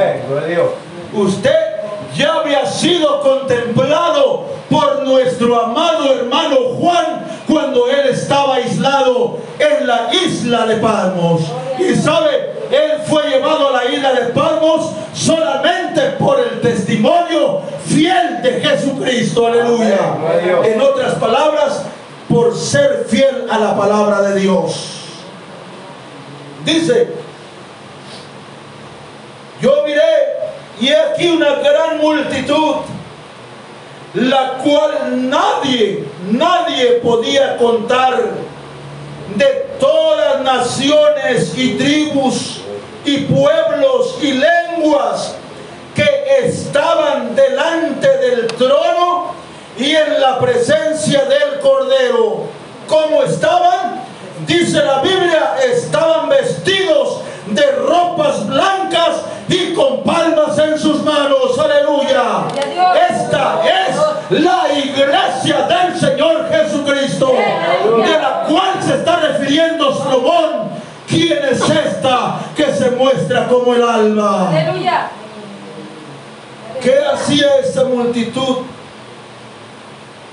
Usted 1.13 1.71
ya 2.17 2.35
había 2.35 2.67
sido 2.67 3.21
contemplado 3.21 4.47
por 4.69 5.05
nuestro 5.05 5.61
amado 5.61 6.13
hermano 6.15 6.57
Juan 6.79 7.27
cuando 7.49 7.89
él 7.89 8.09
estaba 8.11 8.57
aislado 8.57 9.39
en 9.59 9.87
la 9.87 10.09
isla 10.51 10.67
de 10.67 10.77
Palmos. 10.77 11.43
Y 11.79 11.95
sabe, 11.95 12.53
él 12.71 13.01
fue 13.07 13.29
llevado 13.29 13.69
a 13.69 13.85
la 13.85 13.85
isla 13.91 14.13
de 14.15 14.27
Palmos 14.33 14.91
solamente 15.15 16.01
por 16.19 16.41
el 16.41 16.61
testimonio 16.61 17.63
fiel 17.87 18.43
de 18.43 18.61
Jesucristo. 18.61 19.47
Aleluya. 19.47 20.17
En 20.65 20.81
otras 20.81 21.15
palabras, 21.15 21.85
por 22.29 22.57
ser 22.57 23.07
fiel 23.09 23.47
a 23.49 23.59
la 23.59 23.77
palabra 23.77 24.23
de 24.23 24.41
Dios. 24.41 24.97
Dice, 26.65 27.15
yo 29.61 29.85
miré 29.87 30.01
y 30.81 30.89
aquí 30.89 31.29
una 31.29 31.55
gran 31.57 31.99
multitud, 31.99 32.77
la 34.15 34.59
cual 34.65 35.29
nadie, 35.31 36.05
nadie 36.31 37.01
podía 37.03 37.57
contar 37.57 38.50
de 39.37 39.67
todas 39.79 40.43
naciones 40.43 41.53
y 41.57 41.75
tribus 41.75 42.61
y 43.05 43.19
pueblos 43.19 44.19
y 44.23 44.33
lenguas 44.33 45.35
que 45.95 46.47
estaban 46.47 47.35
delante 47.35 48.09
del 48.19 48.47
trono 48.49 49.33
y 49.79 49.95
en 49.95 50.21
la 50.21 50.39
presencia 50.39 51.25
del 51.25 51.61
Cordero. 51.61 52.45
¿Cómo 52.87 53.23
estaban? 53.23 54.03
Dice 54.47 54.83
la 54.85 55.01
Biblia, 55.01 55.57
estaban 55.65 56.29
vestidos 56.29 57.21
de 57.47 57.71
ropas 57.73 58.47
blancas 58.47 59.23
y 59.49 59.75
con 59.75 60.03
palmas 60.03 60.57
en 60.59 60.79
sus 60.79 61.03
manos. 61.03 61.59
Aleluya. 61.59 62.47
Esta 63.11 63.61
es 63.65 64.41
la 64.41 64.73
iglesia 64.73 65.67
del 65.67 65.99
Señor 65.99 66.49
Jesucristo, 66.51 67.33
de 67.33 68.13
la 68.21 68.45
cual 68.49 68.83
se 68.87 68.95
está 68.95 69.17
refiriendo 69.17 69.93
Salomón. 69.95 70.71
¿Quién 71.09 71.45
es 71.45 71.61
esta 71.61 72.39
que 72.57 72.70
se 72.81 72.91
muestra 72.93 73.47
como 73.47 73.75
el 73.75 73.83
alma? 73.83 74.49
Aleluya. 74.49 75.11
¿Qué 76.81 76.95
hacía 77.13 77.59
esa 77.59 77.85
multitud? 77.85 78.57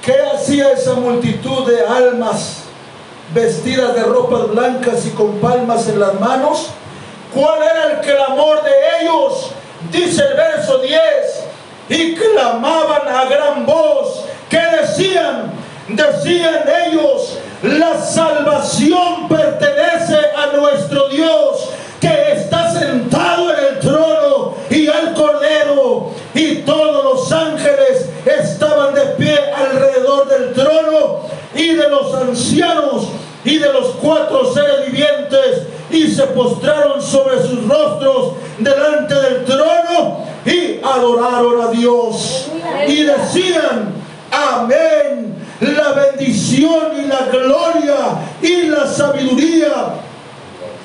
¿Qué 0.01 0.15
hacía 0.33 0.71
esa 0.71 0.93
multitud 0.93 1.69
de 1.69 1.85
almas 1.85 2.63
vestidas 3.33 3.95
de 3.95 4.03
ropas 4.03 4.47
blancas 4.47 5.05
y 5.05 5.09
con 5.09 5.39
palmas 5.39 5.89
en 5.89 5.99
las 5.99 6.17
manos? 6.21 6.69
¿Cuál 7.33 7.63
era 7.63 7.91
el 7.91 7.99
clamor 7.99 8.63
de 8.63 8.71
ellos? 9.01 9.51
Dice 9.91 10.23
el 10.23 10.37
verso 10.37 10.79
10, 10.79 10.93
y 11.89 12.15
clamaban 12.15 13.09
a 13.09 13.25
gran 13.25 13.65
voz. 13.65 14.23
¿Qué 14.49 14.61
decían? 14.81 15.51
Decían 15.89 16.63
ellos, 16.85 17.39
la 17.61 17.99
salvación 17.99 19.27
pertenece 19.27 20.15
a 20.15 20.55
nuestro 20.55 21.09
Dios 21.09 21.71
que 21.99 22.31
está 22.33 22.71
sentado 22.71 23.53
en 23.53 23.65
el 23.65 23.79
trono 23.79 24.55
y 24.69 24.87
al 24.87 25.13
cordero 25.13 26.11
y 26.33 26.57
todos 26.57 27.03
los 27.03 27.31
ángeles 27.31 28.09
estaban 28.25 28.93
de 28.93 29.01
pie 29.17 29.39
alrededor 29.55 30.27
del 30.27 30.53
trono 30.53 31.21
y 31.55 31.69
de 31.69 31.89
los 31.89 32.13
ancianos 32.13 33.07
y 33.43 33.57
de 33.57 33.71
los 33.71 33.87
cuatro 34.01 34.53
seres 34.53 34.91
vivientes 34.91 35.67
y 35.89 36.07
se 36.07 36.23
postraron 36.27 37.01
sobre 37.01 37.41
sus 37.41 37.67
rostros 37.67 38.33
delante 38.59 39.15
del 39.15 39.45
trono 39.45 40.25
y 40.45 40.79
adoraron 40.83 41.61
a 41.61 41.71
Dios. 41.71 42.49
Y 42.87 43.03
decían 43.03 43.93
amén 44.31 45.35
la 45.61 45.93
bendición 45.93 46.91
y 47.03 47.07
la 47.07 47.27
gloria 47.31 47.95
y 48.41 48.63
la 48.63 48.85
sabiduría 48.85 50.06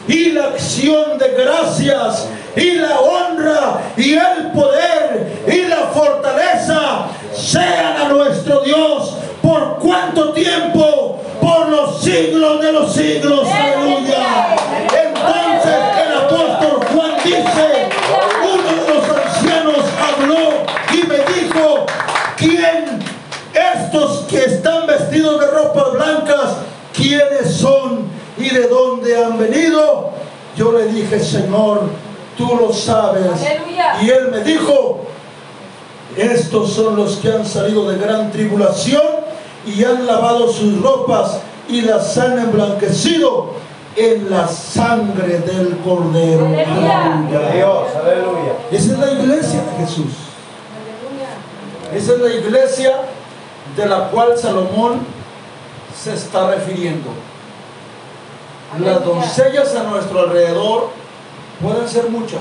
y 0.09 0.33
la 0.33 0.45
acción 0.47 1.19
de 1.19 1.29
gracias 1.29 2.29
y 2.57 2.73
la 2.73 3.01
honra 3.01 3.81
y 3.97 4.15
el 4.15 4.51
poder 4.53 5.45
y 5.47 5.69
la 5.69 5.89
fortaleza 5.95 7.07
sean 7.35 7.97
a 7.97 8.09
nuestro 8.09 8.61
Dios 8.61 9.17
por 9.41 9.79
cuánto 9.79 10.33
tiempo 10.33 11.21
por 11.41 11.69
los 11.69 12.03
siglos 12.03 12.61
de 12.61 12.73
los 12.73 12.93
siglos. 12.93 13.49
Aleluya. 13.49 14.57
Entonces 15.05 15.75
el 16.05 16.19
apóstol 16.19 16.81
Juan 16.93 17.13
dice 17.25 17.89
uno 18.43 18.83
de 18.83 18.95
los 18.95 19.05
ancianos 19.09 19.85
habló 20.01 20.65
y 20.93 21.07
me 21.07 21.19
dijo 21.33 21.87
quién 22.37 23.03
estos 23.55 24.27
que 24.29 24.45
están 24.45 24.87
vestidos 24.87 25.41
de 25.41 25.47
ropas 25.47 25.93
blancas 25.93 26.57
quiénes 26.93 27.57
son 27.57 28.22
y 28.37 28.51
de 28.51 28.69
dónde 28.69 29.23
han 29.23 29.39
venido. 29.39 30.11
Yo 30.57 30.73
le 30.73 30.87
dije, 30.87 31.19
Señor, 31.19 31.83
tú 32.37 32.57
lo 32.57 32.73
sabes. 32.73 33.27
Aleluya. 33.41 34.03
Y 34.03 34.11
él 34.11 34.31
me 34.31 34.41
dijo, 34.43 35.01
estos 36.17 36.73
son 36.73 36.97
los 36.97 37.17
que 37.17 37.33
han 37.33 37.47
salido 37.47 37.91
de 37.91 37.99
gran 37.99 38.31
tribulación 38.31 39.03
y 39.67 39.85
han 39.85 40.07
lavado 40.07 40.53
sus 40.53 40.81
ropas 40.83 41.41
y 41.69 41.83
las 41.83 42.17
han 42.19 42.39
emblanquecido 42.39 43.53
en 43.97 44.31
la 44.31 44.49
sangre 44.49 45.39
del 45.39 45.79
cordero. 45.79 46.47
Aleluya. 46.47 47.15
Aleluya. 47.15 47.53
Dios, 47.53 47.89
aleluya. 47.97 48.53
Esa 48.71 48.93
es 48.93 48.99
la 48.99 49.13
iglesia 49.13 49.61
de 49.63 49.85
Jesús. 49.85 50.13
Esa 51.95 52.13
es 52.13 52.19
la 52.19 52.29
iglesia 52.29 52.93
de 53.77 53.87
la 53.87 54.09
cual 54.09 54.37
Salomón 54.37 55.01
se 55.95 56.15
está 56.15 56.51
refiriendo. 56.51 57.11
Las 58.81 59.05
doncellas 59.05 59.75
a 59.75 59.85
nuestro 59.85 60.21
alrededor 60.21 60.91
pueden 61.61 61.87
ser 61.87 62.09
muchas. 62.09 62.41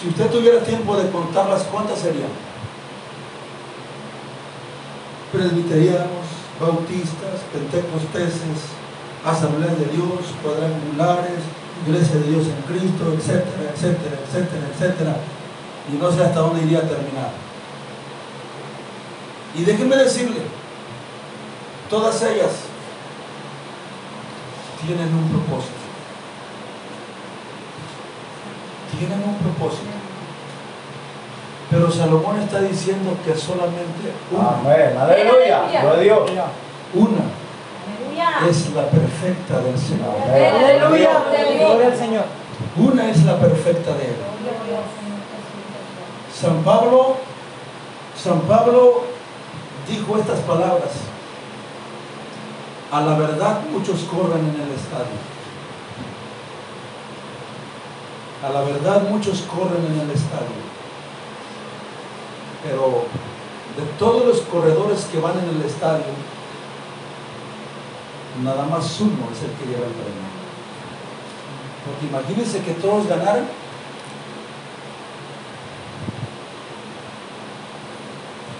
Si 0.00 0.08
usted 0.08 0.30
tuviera 0.30 0.60
tiempo 0.60 0.96
de 0.96 1.10
contarlas, 1.10 1.64
¿cuántas 1.64 1.98
serían? 1.98 2.30
Presbiterianos, 5.30 6.24
bautistas, 6.58 7.44
pentecosteses, 7.52 8.72
asambleas 9.26 9.78
de 9.78 9.84
Dios, 9.86 10.32
cuadrangulares, 10.42 11.40
iglesia 11.86 12.16
de 12.16 12.30
Dios 12.30 12.46
en 12.46 12.62
Cristo, 12.62 13.12
etcétera, 13.12 13.72
etcétera, 13.74 14.16
etcétera, 14.26 14.66
etcétera. 14.72 15.16
Y 15.92 15.96
no 16.02 16.10
sé 16.10 16.24
hasta 16.24 16.40
dónde 16.40 16.64
iría 16.64 16.78
a 16.78 16.88
terminar. 16.88 17.32
Y 19.54 19.64
déjenme 19.64 19.96
decirle, 19.96 20.40
todas 21.90 22.22
ellas 22.22 22.69
tienen 24.86 25.12
un 25.14 25.28
propósito. 25.28 25.74
Tienen 28.98 29.22
un 29.24 29.34
propósito. 29.36 29.84
Pero 31.70 31.90
Salomón 31.90 32.40
está 32.40 32.60
diciendo 32.62 33.16
que 33.24 33.34
solamente 33.34 34.12
una, 34.32 34.48
Amén, 34.58 34.96
aleluya. 34.98 35.62
Gloria 35.82 35.92
a 35.92 36.00
Dios. 36.00 36.30
una 36.94 37.20
Aleluya. 37.86 38.50
es 38.50 38.74
la 38.74 38.86
perfecta 38.90 39.60
del 39.60 39.78
Señor. 39.78 40.14
Aleluya. 40.28 41.10
Gloria 41.60 41.86
al 41.86 41.96
Señor. 41.96 42.24
Una 42.76 43.10
es 43.10 43.24
la 43.24 43.38
perfecta 43.38 43.92
de 43.94 44.04
Él. 44.06 44.16
San 46.34 46.62
Pablo, 46.64 47.16
San 48.20 48.40
Pablo 48.40 49.02
dijo 49.88 50.18
estas 50.18 50.40
palabras. 50.40 50.90
A 52.92 53.00
la 53.02 53.16
verdad 53.16 53.60
muchos 53.70 54.00
corren 54.00 54.40
en 54.40 54.60
el 54.60 54.72
estadio. 54.72 55.16
A 58.44 58.48
la 58.50 58.62
verdad 58.62 59.02
muchos 59.08 59.42
corren 59.42 59.86
en 59.86 60.00
el 60.00 60.10
estadio. 60.10 60.60
Pero 62.64 63.04
de 63.76 63.84
todos 63.98 64.26
los 64.26 64.40
corredores 64.42 65.04
que 65.04 65.20
van 65.20 65.38
en 65.38 65.56
el 65.56 65.62
estadio, 65.62 66.12
nada 68.42 68.64
más 68.64 69.00
uno 69.00 69.28
es 69.32 69.42
el 69.42 69.52
que 69.52 69.66
lleva 69.66 69.86
el 69.86 69.92
premio. 69.92 70.30
Porque 71.86 72.06
imagínense 72.06 72.62
que 72.62 72.72
todos 72.80 73.06
ganaran. 73.06 73.46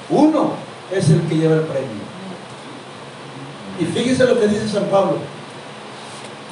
Uno 0.08 0.52
es 0.92 1.08
el 1.10 1.22
que 1.22 1.36
lleva 1.36 1.56
el 1.56 1.62
premio. 1.62 2.09
Y 3.80 3.84
fíjense 3.86 4.26
lo 4.26 4.38
que 4.38 4.46
dice 4.46 4.68
San 4.68 4.84
Pablo. 4.84 5.16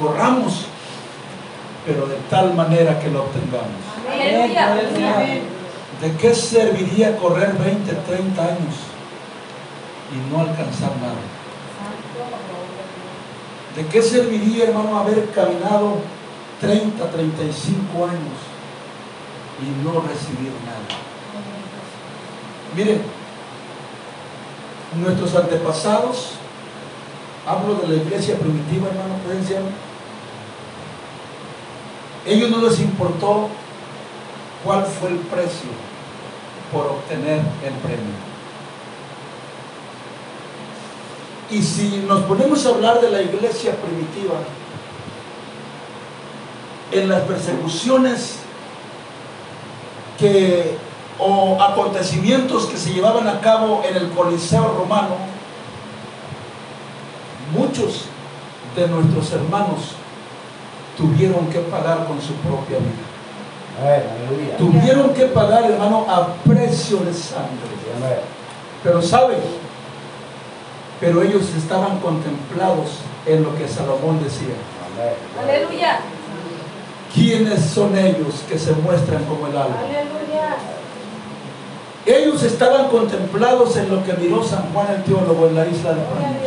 Corramos, 0.01 0.65
pero 1.85 2.07
de 2.07 2.17
tal 2.31 2.55
manera 2.55 2.99
que 2.99 3.11
lo 3.11 3.25
obtengamos. 3.25 3.69
¿De 6.01 6.13
qué 6.17 6.35
serviría 6.35 7.17
correr 7.19 7.53
20, 7.53 7.93
30 7.93 8.43
años 8.43 8.75
y 10.11 10.33
no 10.33 10.41
alcanzar 10.41 10.93
nada? 10.97 11.21
¿De 13.77 13.87
qué 13.87 14.01
serviría, 14.01 14.65
hermano, 14.65 14.99
haber 14.99 15.29
caminado 15.31 15.99
30, 16.61 17.11
35 17.11 18.05
años 18.07 18.39
y 19.61 19.85
no 19.85 20.01
recibir 20.01 20.53
nada? 20.65 20.99
Miren, 22.75 23.03
nuestros 25.01 25.35
antepasados, 25.35 26.39
hablo 27.49 27.77
de 27.77 27.89
la 27.89 27.95
iglesia 27.95 28.37
primitiva, 28.37 28.89
hermano, 28.89 29.15
presencia, 29.25 29.61
ellos 32.27 32.51
no 32.51 32.59
les 32.59 32.79
importó 32.81 33.49
cuál 34.63 34.85
fue 34.85 35.09
el 35.11 35.17
precio 35.17 35.71
por 36.71 36.87
obtener 36.87 37.39
el 37.39 37.75
premio. 37.83 38.29
Y 41.51 41.63
si 41.63 42.05
nos 42.07 42.25
ponemos 42.25 42.67
a 42.67 42.69
hablar 42.69 43.01
de 43.01 43.11
la 43.11 43.23
iglesia 43.23 43.75
primitiva, 43.77 44.35
en 46.93 47.09
las 47.09 47.23
persecuciones 47.23 48.37
que 50.19 50.77
o 51.19 51.61
acontecimientos 51.61 52.67
que 52.67 52.77
se 52.77 52.93
llevaban 52.93 53.27
a 53.29 53.41
cabo 53.41 53.83
en 53.89 53.97
el 53.97 54.11
Coliseo 54.11 54.75
romano, 54.79 55.38
muchos 57.79 58.05
de 58.77 58.89
nuestros 58.89 59.33
hermanos 59.33 59.93
tuvieron 60.97 61.47
que 61.47 61.61
pagar 61.61 62.07
con 62.07 62.21
su 62.21 62.35
propia 62.35 62.79
vida. 62.79 63.07
Amén, 63.81 64.03
aleluya. 64.27 64.57
Tuvieron 64.57 65.15
que 65.15 65.27
pagar, 65.27 65.71
hermano, 65.71 66.05
a 66.09 66.35
precio 66.49 66.99
de 66.99 67.13
sangre. 67.13 67.69
Amén. 67.97 68.19
Pero 68.83 69.01
saben, 69.01 69.39
pero 71.01 71.23
ellos 71.23 71.51
estaban 71.57 71.99
contemplados 72.01 72.99
en 73.27 73.45
lo 73.45 73.57
que 73.57 73.69
Salomón 73.69 74.23
decía. 74.23 74.55
Amén. 74.93 75.15
Aleluya. 75.41 76.01
¿Quiénes 77.15 77.65
son 77.65 77.97
ellos 77.97 78.45
que 78.49 78.59
se 78.59 78.73
muestran 78.73 79.25
como 79.25 79.47
el 79.47 79.57
alma? 79.57 79.77
Aleluya. 79.81 80.57
Ellos 82.05 82.43
estaban 82.43 82.89
contemplados 82.89 83.77
en 83.77 83.91
lo 83.91 84.03
que 84.03 84.15
miró 84.15 84.43
San 84.43 84.73
Juan 84.73 84.87
el 84.95 85.05
teólogo 85.05 85.47
en 85.47 85.55
la 85.55 85.67
isla 85.67 85.91
de 85.91 86.01
Juan. 86.07 86.39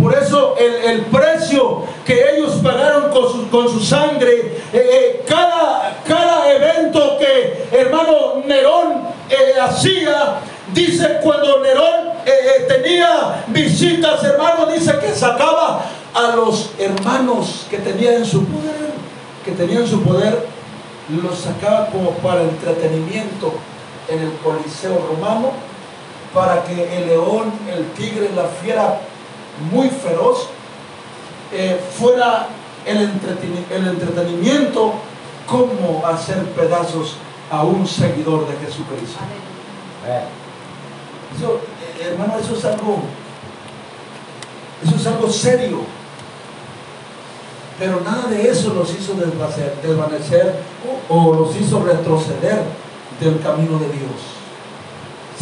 Por 0.00 0.14
eso 0.14 0.56
el, 0.58 0.90
el 0.90 1.00
precio 1.06 1.82
que 2.06 2.36
ellos 2.36 2.54
pagaron 2.62 3.10
con 3.10 3.30
su, 3.30 3.50
con 3.50 3.68
su 3.68 3.80
sangre, 3.80 4.34
eh, 4.72 4.72
eh, 4.72 5.24
cada, 5.28 6.00
cada 6.06 6.50
evento 6.52 7.18
que 7.18 7.68
hermano 7.70 8.42
Nerón 8.46 9.02
eh, 9.28 9.60
hacía, 9.60 10.38
dice 10.72 11.18
cuando 11.22 11.60
Nerón 11.60 12.10
tenía 12.68 13.44
visitas, 13.48 14.22
hermano, 14.24 14.66
dice 14.66 14.98
que 15.00 15.14
sacaba 15.14 15.84
a 16.14 16.36
los 16.36 16.70
hermanos 16.78 17.66
que 17.68 17.78
tenía 17.78 18.14
en 18.14 18.24
su 18.24 18.44
poder, 18.46 18.90
que 19.44 19.52
tenían 19.52 19.86
su 19.86 20.02
poder, 20.02 20.46
los 21.22 21.38
sacaba 21.38 21.86
como 21.86 22.10
para 22.12 22.42
entretenimiento 22.42 23.52
en 24.08 24.20
el 24.20 24.32
Coliseo 24.44 25.06
romano, 25.10 25.50
para 26.32 26.62
que 26.64 26.98
el 26.98 27.08
león, 27.08 27.52
el 27.72 27.90
tigre, 27.92 28.30
la 28.34 28.44
fiera 28.44 29.00
muy 29.72 29.88
feroz, 29.88 30.48
eh, 31.52 31.80
fuera 31.98 32.48
el, 32.86 32.98
entreteni- 32.98 33.66
el 33.70 33.88
entretenimiento, 33.88 34.94
cómo 35.46 36.02
hacer 36.06 36.42
pedazos 36.52 37.16
a 37.50 37.64
un 37.64 37.86
seguidor 37.86 38.46
de 38.46 38.54
Jesucristo. 38.64 39.18
Eso, 41.36 41.60
eh, 41.98 42.08
hermano, 42.12 42.38
eso 42.38 42.54
es 42.56 42.64
algo, 42.64 43.00
eso 44.84 44.96
es 44.96 45.06
algo 45.06 45.28
serio. 45.28 45.80
Pero 47.78 48.00
nada 48.02 48.28
de 48.28 48.48
eso 48.48 48.74
los 48.74 48.90
hizo 48.90 49.14
desvanecer, 49.14 49.74
desvanecer 49.82 50.54
o, 51.08 51.14
o 51.30 51.34
los 51.34 51.56
hizo 51.56 51.82
retroceder 51.82 52.62
del 53.20 53.40
camino 53.40 53.78
de 53.78 53.86
Dios. 53.86 54.20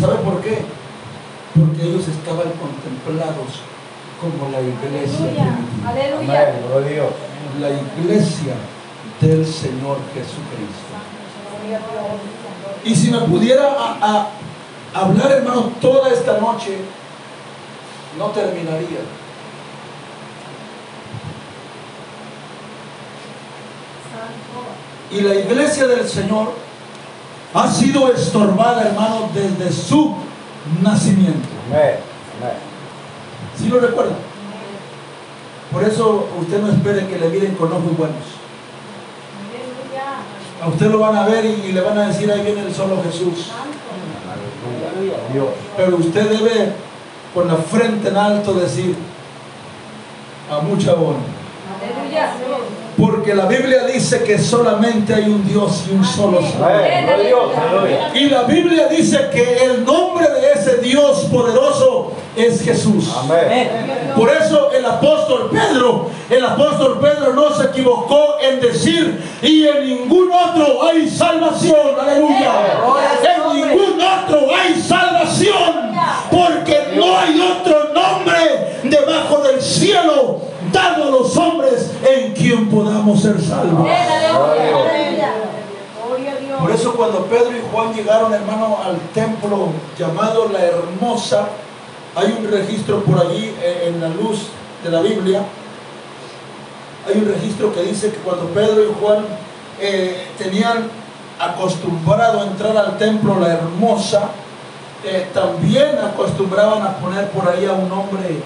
¿Sabe 0.00 0.14
por 0.16 0.40
qué? 0.40 0.62
Porque 1.54 1.82
ellos 1.82 2.06
estaban 2.06 2.50
contemplados 2.52 3.60
como 4.20 4.50
la 4.50 4.60
iglesia 4.60 5.56
Aleluya. 5.86 6.40
Amén. 6.42 6.54
Gloria 6.68 6.88
a 6.88 6.92
Dios. 6.92 7.12
la 7.60 7.70
iglesia 7.70 8.54
del 9.20 9.46
Señor 9.46 9.98
Jesucristo. 10.14 10.88
Y 12.84 12.94
si 12.94 13.10
me 13.10 13.18
pudiera 13.20 13.66
a- 13.68 13.98
a- 14.00 14.28
hablar, 15.02 15.30
hermano, 15.32 15.72
toda 15.80 16.08
esta 16.10 16.38
noche, 16.38 16.78
no 18.18 18.26
terminaría. 18.26 19.00
Y 25.10 25.20
la 25.22 25.34
iglesia 25.34 25.86
del 25.86 26.06
Señor 26.06 26.52
ha 27.54 27.70
sido 27.72 28.12
estorbada, 28.12 28.82
hermano, 28.88 29.30
desde 29.32 29.72
su 29.72 30.14
nacimiento. 30.82 31.48
Amén. 31.70 31.94
Amén. 32.40 32.68
¿Sí 33.58 33.68
lo 33.68 33.80
recuerdan? 33.80 34.16
Por 35.72 35.84
eso 35.84 36.28
usted 36.40 36.60
no 36.60 36.68
espere 36.68 37.06
que 37.06 37.18
le 37.18 37.28
miren 37.28 37.54
con 37.56 37.72
ojos 37.72 37.96
buenos. 37.96 38.38
A 40.62 40.68
usted 40.68 40.86
lo 40.90 40.98
van 40.98 41.16
a 41.16 41.26
ver 41.26 41.44
y, 41.44 41.72
le 41.72 41.80
van 41.80 41.98
a 41.98 42.08
decir, 42.08 42.30
ahí 42.30 42.42
viene 42.42 42.62
el 42.62 42.74
solo 42.74 43.02
Jesús. 43.02 43.50
Pero 45.76 45.96
usted 45.96 46.30
debe 46.30 46.72
con 47.34 47.48
la 47.48 47.56
frente 47.56 48.08
en 48.08 48.16
alto 48.16 48.54
decir, 48.54 48.96
a 50.50 50.60
mucha 50.60 50.94
honra. 50.94 51.20
Porque 52.98 53.32
la 53.34 53.46
Biblia 53.46 53.84
dice 53.84 54.24
que 54.24 54.38
solamente 54.38 55.14
hay 55.14 55.24
un 55.24 55.46
Dios 55.46 55.84
y 55.88 55.94
un 55.94 56.04
solo. 56.04 56.40
Aleluya. 56.40 58.10
Y 58.14 58.28
la 58.28 58.42
Biblia 58.42 58.88
dice 58.88 59.28
que 59.32 59.64
el 59.64 59.84
nombre 59.84 60.26
de 60.28 60.52
ese 60.52 60.78
Dios 60.78 61.26
poderoso 61.30 62.12
es 62.36 62.62
Jesús. 62.62 63.08
Por 64.16 64.30
eso 64.30 64.72
el 64.72 64.84
apóstol 64.84 65.50
Pedro, 65.50 66.10
el 66.28 66.44
apóstol 66.44 66.98
Pedro 67.00 67.34
no 67.34 67.54
se 67.54 67.66
equivocó 67.66 68.36
en 68.40 68.60
decir, 68.60 69.22
y 69.42 69.66
en 69.66 69.86
ningún 69.86 70.30
otro 70.32 70.84
hay 70.84 71.08
salvación, 71.08 72.00
aleluya. 72.00 72.52
En 73.22 73.60
ningún 73.60 74.00
otro 74.00 74.48
hay 74.56 74.80
salvación, 74.80 75.97
ser 83.28 83.40
salvos. 83.42 83.88
Por 86.60 86.72
eso 86.72 86.92
cuando 86.94 87.26
Pedro 87.26 87.56
y 87.56 87.62
Juan 87.72 87.94
llegaron, 87.94 88.32
hermano, 88.32 88.78
al 88.84 88.98
templo 89.14 89.68
llamado 89.98 90.48
La 90.48 90.60
Hermosa, 90.60 91.48
hay 92.16 92.36
un 92.38 92.50
registro 92.50 93.02
por 93.04 93.20
allí 93.20 93.54
eh, 93.62 93.84
en 93.88 94.00
la 94.00 94.08
luz 94.08 94.48
de 94.82 94.90
la 94.90 95.00
Biblia. 95.00 95.42
Hay 97.06 97.18
un 97.18 97.26
registro 97.26 97.72
que 97.72 97.82
dice 97.82 98.10
que 98.10 98.18
cuando 98.18 98.46
Pedro 98.46 98.82
y 98.82 98.94
Juan 99.00 99.24
eh, 99.80 100.26
tenían 100.36 100.90
acostumbrado 101.38 102.40
a 102.40 102.46
entrar 102.46 102.76
al 102.76 102.98
templo 102.98 103.38
La 103.38 103.52
Hermosa, 103.52 104.30
eh, 105.04 105.28
también 105.32 105.96
acostumbraban 105.98 106.82
a 106.82 106.96
poner 106.96 107.30
por 107.30 107.48
ahí 107.48 107.66
a 107.66 107.72
un 107.72 107.90
hombre 107.92 108.42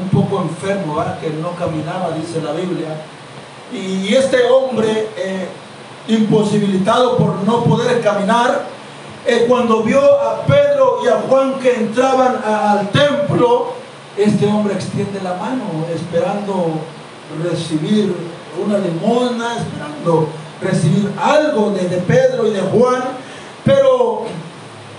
un 0.00 0.08
poco 0.10 0.42
enfermo, 0.42 0.96
¿verdad? 0.96 1.18
que 1.18 1.30
no 1.30 1.50
caminaba, 1.56 2.12
dice 2.12 2.40
la 2.40 2.52
Biblia. 2.52 2.96
Y 3.72 4.14
este 4.14 4.44
hombre, 4.44 5.08
eh, 5.16 5.48
imposibilitado 6.08 7.16
por 7.16 7.36
no 7.44 7.64
poder 7.64 8.00
caminar, 8.00 8.66
eh, 9.26 9.44
cuando 9.48 9.82
vio 9.82 10.00
a 10.00 10.42
Pedro 10.42 11.00
y 11.04 11.08
a 11.08 11.22
Juan 11.28 11.54
que 11.60 11.74
entraban 11.74 12.40
al 12.44 12.88
templo, 12.90 13.74
este 14.16 14.46
hombre 14.46 14.74
extiende 14.74 15.20
la 15.22 15.34
mano 15.34 15.64
esperando 15.94 16.80
recibir 17.42 18.14
una 18.64 18.78
limosna, 18.78 19.56
esperando 19.56 20.28
recibir 20.60 21.12
algo 21.22 21.70
de, 21.70 21.88
de 21.88 21.98
Pedro 21.98 22.46
y 22.46 22.50
de 22.50 22.60
Juan, 22.60 23.02
pero 23.64 24.24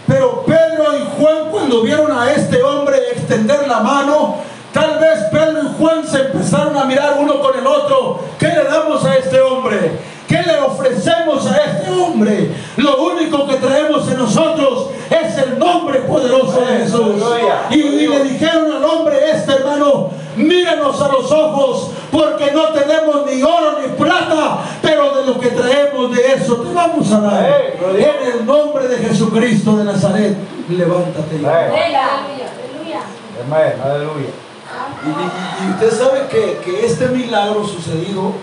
pero 0.07 0.43
Pedro 0.43 0.97
y 0.97 1.21
Juan 1.21 1.51
cuando 1.51 1.83
vieron 1.83 2.11
a 2.11 2.31
este 2.31 2.61
hombre 2.61 2.97
extender 3.13 3.67
la 3.67 3.79
mano, 3.79 4.37
tal 4.81 4.97
vez 4.99 5.19
Pedro 5.31 5.61
y 5.63 5.79
Juan 5.79 6.07
se 6.07 6.21
empezaron 6.21 6.75
a 6.75 6.85
mirar 6.85 7.15
uno 7.19 7.39
con 7.39 7.57
el 7.57 7.67
otro. 7.67 8.19
¿Qué 8.39 8.47
le 8.47 8.63
damos 8.63 9.05
a 9.05 9.15
este 9.15 9.39
hombre? 9.39 9.91
¿Qué 10.27 10.41
le 10.41 10.59
ofrecemos 10.59 11.45
a 11.45 11.57
este 11.57 11.91
hombre? 11.91 12.51
Lo 12.77 13.03
único 13.03 13.47
que 13.47 13.57
traemos 13.57 14.09
en 14.09 14.17
nosotros 14.17 14.89
es 15.09 15.37
el 15.37 15.59
nombre 15.59 15.99
poderoso 15.99 16.61
de 16.61 16.79
Jesús. 16.79 17.21
Y, 17.69 17.75
y 17.75 18.07
le 18.07 18.23
dijeron 18.23 18.71
al 18.71 18.83
hombre 18.83 19.17
este 19.29 19.53
hermano, 19.53 20.09
míranos 20.35 20.99
a 20.99 21.09
los 21.09 21.31
ojos 21.31 21.91
porque 22.11 22.51
no 22.51 22.69
tenemos 22.69 23.25
ni 23.31 23.43
oro 23.43 23.79
ni 23.81 23.87
plata, 23.95 24.61
pero 24.81 25.15
de 25.15 25.25
lo 25.27 25.39
que 25.39 25.49
traemos 25.49 26.15
de 26.15 26.33
eso 26.33 26.55
te 26.55 26.73
vamos 26.73 27.11
a 27.11 27.19
dar. 27.19 27.45
En 27.97 28.39
el 28.39 28.45
nombre 28.45 28.87
de 28.87 28.97
Jesucristo 28.97 29.77
de 29.77 29.83
Nazaret, 29.83 30.35
levántate. 30.69 31.35
Aleluya. 31.35 33.01
Aleluya. 33.83 34.29
Y, 35.05 35.09
y- 35.09 35.67
y 35.67 35.71
usted 35.71 35.91
sabe 35.97 36.27
que, 36.27 36.59
que 36.63 36.85
este 36.85 37.07
milagro 37.07 37.65
sucedido 37.65 38.33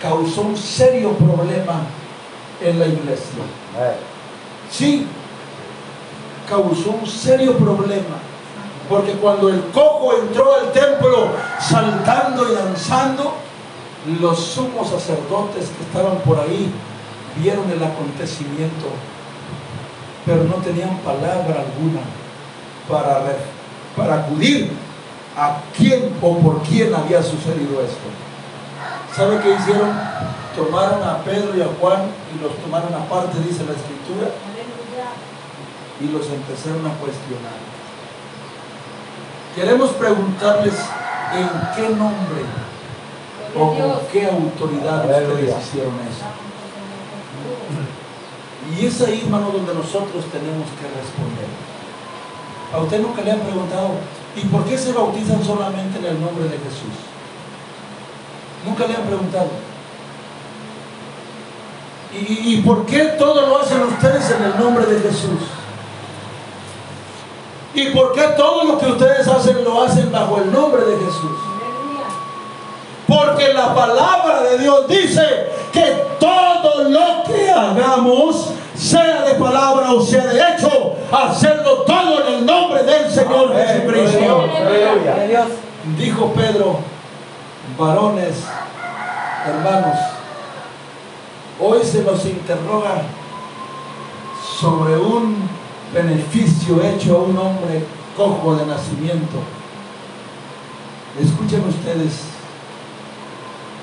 causó 0.00 0.42
un 0.42 0.56
serio 0.56 1.12
problema 1.12 1.82
en 2.60 2.78
la 2.78 2.86
iglesia. 2.86 3.42
Amén. 3.76 3.92
Sí, 4.70 5.06
causó 6.48 6.90
un 7.00 7.06
serio 7.06 7.56
problema. 7.56 8.16
Porque 8.88 9.12
cuando 9.12 9.48
el 9.48 9.60
cojo 9.72 10.14
entró 10.20 10.54
al 10.54 10.72
templo 10.72 11.28
saltando 11.60 12.50
y 12.50 12.54
danzando, 12.54 13.34
los 14.20 14.38
sumos 14.38 14.88
sacerdotes 14.90 15.68
que 15.68 15.82
estaban 15.84 16.18
por 16.24 16.40
ahí 16.40 16.72
vieron 17.36 17.70
el 17.70 17.82
acontecimiento, 17.84 18.86
pero 20.26 20.42
no 20.44 20.54
tenían 20.56 20.96
palabra 20.98 21.60
alguna 21.60 22.00
para, 22.88 23.20
re- 23.20 23.59
para 24.00 24.20
acudir 24.20 24.72
a 25.36 25.58
quién 25.76 26.14
o 26.22 26.38
por 26.38 26.62
quién 26.62 26.94
había 26.94 27.22
sucedido 27.22 27.82
esto. 27.82 28.08
¿Sabe 29.14 29.38
qué 29.42 29.54
hicieron? 29.54 29.90
Tomaron 30.56 31.02
a 31.02 31.18
Pedro 31.22 31.54
y 31.56 31.60
a 31.60 31.68
Juan 31.78 32.02
y 32.34 32.42
los 32.42 32.56
tomaron 32.56 32.94
aparte, 32.94 33.38
dice 33.46 33.64
la 33.64 33.76
escritura, 33.76 34.32
y 36.00 36.04
los 36.08 36.26
empezaron 36.30 36.86
a 36.86 36.94
cuestionar. 36.94 37.60
Queremos 39.54 39.90
preguntarles 39.90 40.74
en 41.34 41.48
qué 41.76 41.88
nombre 41.90 42.42
o 43.54 43.74
con 43.74 44.06
qué 44.10 44.26
autoridad 44.26 45.04
ustedes 45.04 45.54
hicieron 45.62 45.94
eso. 46.08 46.24
Y 48.72 48.86
es 48.86 49.00
ahí, 49.02 49.22
hermano, 49.24 49.50
donde 49.50 49.74
nosotros 49.74 50.24
tenemos 50.32 50.68
que 50.78 50.86
responder. 50.88 51.69
A 52.72 52.78
usted 52.78 53.00
nunca 53.00 53.22
le 53.22 53.32
han 53.32 53.40
preguntado, 53.40 53.90
¿y 54.36 54.46
por 54.46 54.64
qué 54.64 54.78
se 54.78 54.92
bautizan 54.92 55.44
solamente 55.44 55.98
en 55.98 56.06
el 56.06 56.20
nombre 56.20 56.44
de 56.44 56.58
Jesús? 56.58 56.94
Nunca 58.66 58.86
le 58.86 58.96
han 58.96 59.02
preguntado. 59.02 59.48
¿Y, 62.12 62.54
y 62.54 62.62
por 62.62 62.86
qué 62.86 63.04
todo 63.18 63.46
lo 63.46 63.58
hacen 63.60 63.82
ustedes 63.82 64.30
en 64.30 64.44
el 64.44 64.58
nombre 64.58 64.86
de 64.86 65.00
Jesús? 65.00 65.40
¿Y 67.74 67.86
por 67.90 68.12
qué 68.12 68.22
todo 68.36 68.64
lo 68.64 68.78
que 68.78 68.86
ustedes 68.86 69.26
hacen 69.28 69.64
lo 69.64 69.82
hacen 69.82 70.10
bajo 70.10 70.38
el 70.38 70.52
nombre 70.52 70.82
de 70.84 70.96
Jesús? 70.96 71.38
Porque 73.06 73.52
la 73.52 73.74
palabra 73.74 74.42
de 74.42 74.58
Dios 74.58 74.86
dice 74.88 75.22
que 75.72 76.04
todo 76.18 76.88
lo 76.88 77.24
que 77.24 77.50
hagamos, 77.50 78.50
sea 78.80 79.24
de 79.24 79.34
palabra 79.34 79.92
o 79.92 80.00
sea 80.00 80.26
de 80.26 80.40
hecho, 80.40 80.96
hacerlo 81.12 81.82
todo 81.82 82.26
en 82.26 82.34
el 82.34 82.46
nombre 82.46 82.82
del 82.82 83.10
Señor 83.10 83.52
Amén. 83.52 83.66
Jesucristo. 83.66 84.18
Gloria 84.18 85.14
a 85.14 85.26
Dios. 85.26 85.46
Dijo 85.98 86.32
Pedro, 86.32 86.78
varones, 87.78 88.36
hermanos, 89.46 89.96
hoy 91.60 91.80
se 91.84 92.02
nos 92.02 92.24
interroga 92.24 93.02
sobre 94.58 94.96
un 94.96 95.48
beneficio 95.92 96.82
hecho 96.82 97.16
a 97.16 97.22
un 97.22 97.36
hombre 97.36 97.84
cojo 98.16 98.56
de 98.56 98.66
nacimiento. 98.66 99.38
Escuchen 101.20 101.68
ustedes 101.68 102.22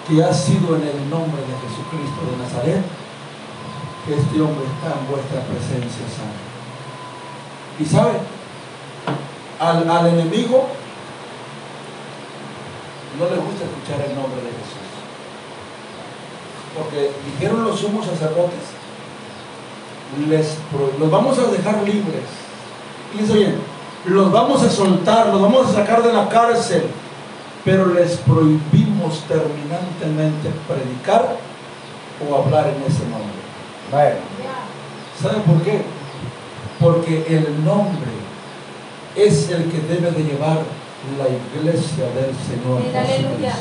que 0.08 0.24
ha 0.24 0.34
sido 0.34 0.76
en 0.76 0.84
el 0.84 1.10
nombre 1.10 1.42
de 1.42 1.54
Jesucristo 1.68 2.22
de 2.32 2.44
Nazaret 2.44 3.07
este 4.14 4.42
hombre 4.42 4.66
está 4.66 5.00
en 5.00 5.08
vuestra 5.10 5.42
presencia 5.42 6.06
santa. 6.08 6.48
Y 7.80 7.86
sabe, 7.86 8.20
al, 9.60 9.90
al 9.90 10.08
enemigo 10.08 10.68
no 13.20 13.26
le 13.26 13.38
gusta 13.42 13.66
escuchar 13.66 14.08
el 14.08 14.16
nombre 14.16 14.42
de 14.42 14.50
Jesús. 14.50 14.88
Porque 16.78 17.12
dijeron 17.32 17.64
los 17.64 17.80
sumos 17.80 18.06
sacerdotes, 18.06 18.78
les 20.30 20.58
los 21.00 21.12
vamos 21.12 21.38
a 21.40 21.52
dejar 21.52 21.84
libres. 21.84 22.26
Fíjense 23.12 23.34
bien, 23.34 23.56
los 24.06 24.32
vamos 24.32 24.64
a 24.64 24.70
soltar, 24.70 25.28
los 25.28 25.42
vamos 25.42 25.68
a 25.68 25.74
sacar 25.74 26.04
de 26.04 26.14
la 26.14 26.30
cárcel, 26.30 26.84
pero 27.66 27.88
les 27.88 28.18
prohibimos 28.18 29.24
terminantemente 29.28 30.52
predicar 30.68 31.38
o 32.30 32.36
hablar 32.36 32.68
en 32.68 32.84
ese 32.84 33.04
nombre. 33.10 33.37
¿Saben 35.22 35.42
por 35.44 35.62
qué? 35.64 35.82
Porque 36.80 37.26
el 37.30 37.64
nombre 37.66 38.12
es 39.16 39.50
el 39.50 39.72
que 39.72 39.80
debe 39.80 40.12
de 40.12 40.24
llevar 40.24 40.60
la 41.18 41.28
iglesia 41.60 42.06
del 42.06 42.36
Señor. 42.48 42.82
Aleluya. 42.96 43.54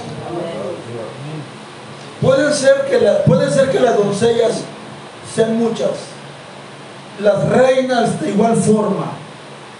Puede 2.20 2.52
ser 2.52 2.86
que, 2.90 3.00
la- 3.00 3.24
puede 3.24 3.50
ser 3.50 3.70
que 3.70 3.80
las 3.80 3.96
doncellas 3.96 4.62
sean 5.34 5.56
muchas, 5.58 5.90
las 7.20 7.48
reinas 7.48 8.20
de 8.20 8.30
igual 8.30 8.56
forma, 8.56 9.12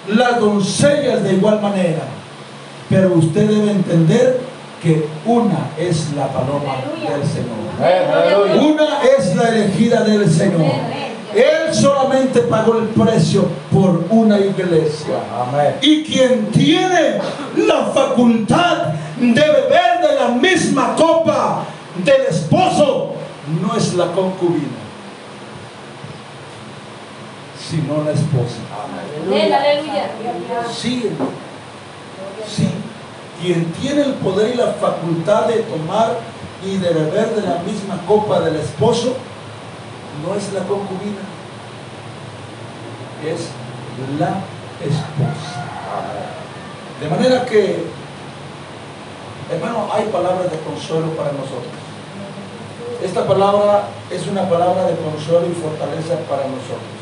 las 0.08 0.38
doncellas 0.38 1.22
de 1.22 1.32
igual 1.34 1.60
manera, 1.60 2.02
pero 2.88 3.14
usted 3.14 3.48
debe 3.48 3.70
entender 3.70 4.40
que 4.82 5.08
una 5.24 5.70
es 5.78 6.12
la 6.12 6.28
paloma 6.28 6.76
del 7.08 7.24
Señor. 7.26 7.66
Una 8.62 9.02
es 9.02 9.34
la 9.34 9.48
elegida 9.48 10.02
del 10.04 10.30
Señor. 10.30 10.72
Él 11.34 11.74
solamente 11.74 12.40
pagó 12.40 12.78
el 12.78 12.88
precio 12.88 13.46
por 13.70 14.06
una 14.10 14.38
iglesia. 14.38 15.16
Amén. 15.30 15.76
Y 15.82 16.02
quien 16.02 16.46
tiene 16.46 17.18
la 17.56 17.86
facultad 17.86 18.94
de 19.18 19.32
beber 19.34 20.00
de 20.00 20.14
la 20.18 20.28
misma 20.28 20.94
copa 20.96 21.64
del 22.02 22.22
esposo 22.30 23.14
no 23.60 23.76
es 23.76 23.94
la 23.94 24.06
concubina, 24.12 24.78
sino 27.68 28.02
la 28.02 28.12
esposa. 28.12 28.60
Amén. 29.28 29.52
Aleluya. 29.52 30.10
Sí, 30.74 31.10
sí. 32.48 32.68
Quien 33.40 33.72
tiene 33.72 34.02
el 34.02 34.14
poder 34.14 34.54
y 34.54 34.56
la 34.56 34.72
facultad 34.72 35.46
de 35.46 35.58
tomar 35.62 36.18
y 36.64 36.78
de 36.78 36.88
beber 36.88 37.34
de 37.34 37.42
la 37.42 37.58
misma 37.58 38.00
copa 38.06 38.40
del 38.40 38.56
esposo 38.56 39.14
no 40.26 40.34
es 40.34 40.52
la 40.52 40.60
concubina, 40.60 41.20
es 43.24 43.50
la 44.18 44.40
esposa. 44.80 45.66
De 47.00 47.08
manera 47.10 47.44
que, 47.44 47.84
hermano, 49.52 49.88
hay 49.92 50.04
palabras 50.06 50.50
de 50.50 50.58
consuelo 50.60 51.08
para 51.10 51.32
nosotros. 51.32 51.76
Esta 53.02 53.26
palabra 53.26 53.88
es 54.10 54.26
una 54.26 54.48
palabra 54.48 54.84
de 54.84 54.96
consuelo 54.96 55.46
y 55.46 55.54
fortaleza 55.54 56.18
para 56.28 56.44
nosotros. 56.48 56.96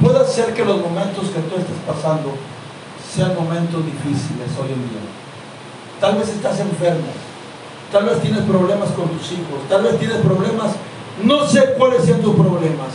Puede 0.00 0.26
ser 0.26 0.54
que 0.54 0.64
los 0.64 0.80
momentos 0.80 1.28
que 1.28 1.40
tú 1.40 1.56
estés 1.56 1.76
pasando 1.86 2.32
sean 3.16 3.34
momentos 3.34 3.82
difíciles 3.86 4.50
hoy 4.60 4.72
en 4.72 4.88
día. 4.90 5.00
Tal 6.00 6.16
vez 6.16 6.28
estás 6.28 6.60
enfermo, 6.60 7.08
tal 7.90 8.04
vez 8.04 8.20
tienes 8.20 8.42
problemas 8.42 8.90
con 8.90 9.08
tus 9.08 9.32
hijos, 9.32 9.66
tal 9.70 9.84
vez 9.84 9.98
tienes 9.98 10.18
problemas, 10.18 10.72
no 11.24 11.46
sé 11.46 11.72
cuáles 11.78 12.04
sean 12.04 12.20
tus 12.20 12.36
problemas, 12.36 12.88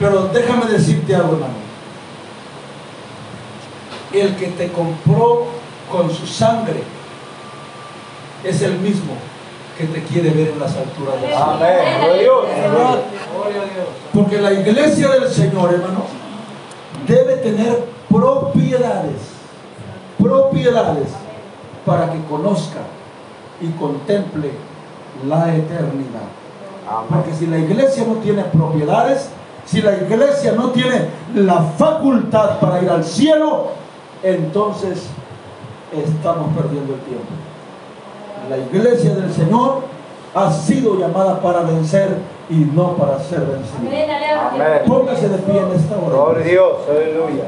pero 0.00 0.28
déjame 0.32 0.66
decirte 0.66 1.14
algo, 1.14 1.34
hermano. 1.34 1.54
El 4.12 4.34
que 4.34 4.48
te 4.48 4.72
compró 4.72 5.46
con 5.88 6.10
su 6.10 6.26
sangre 6.26 6.82
es 8.42 8.62
el 8.62 8.76
mismo 8.80 9.14
que 9.78 9.86
te 9.86 10.02
quiere 10.02 10.30
ver 10.30 10.48
en 10.48 10.58
las 10.58 10.74
alturas. 10.76 11.14
Amén. 11.36 11.78
A 12.02 12.12
Dios. 12.14 12.44
Señor. 12.52 13.02
Porque 14.12 14.40
la 14.40 14.52
iglesia 14.52 15.08
del 15.10 15.28
Señor, 15.28 15.72
hermano, 15.72 16.06
debe 17.06 17.36
tener 17.36 17.84
propiedades, 18.08 19.29
propiedades 20.22 21.08
para 21.84 22.12
que 22.12 22.22
conozca 22.24 22.80
y 23.60 23.68
contemple 23.78 24.50
la 25.26 25.54
eternidad. 25.54 26.28
Porque 27.08 27.32
si 27.32 27.46
la 27.46 27.58
iglesia 27.58 28.04
no 28.06 28.14
tiene 28.14 28.42
propiedades, 28.44 29.30
si 29.64 29.80
la 29.82 29.96
iglesia 29.96 30.52
no 30.52 30.70
tiene 30.70 31.08
la 31.34 31.60
facultad 31.60 32.58
para 32.58 32.82
ir 32.82 32.90
al 32.90 33.04
cielo, 33.04 33.68
entonces 34.22 35.06
estamos 35.92 36.48
perdiendo 36.56 36.94
el 36.94 37.00
tiempo. 37.00 37.28
La 38.48 38.58
iglesia 38.58 39.14
del 39.14 39.32
Señor 39.32 39.82
ha 40.34 40.52
sido 40.52 40.98
llamada 40.98 41.40
para 41.40 41.62
vencer 41.62 42.16
y 42.48 42.54
no 42.54 42.94
para 42.96 43.20
ser 43.20 43.40
vencida. 43.40 44.82
Póngase 44.86 45.28
de 45.28 45.38
pie 45.38 45.60
en 45.60 45.72
esta 45.72 45.96
hora. 45.96 46.32
Gloria 46.32 46.44
a 46.44 46.48
Dios. 46.48 46.72
Aleluya. 46.88 47.44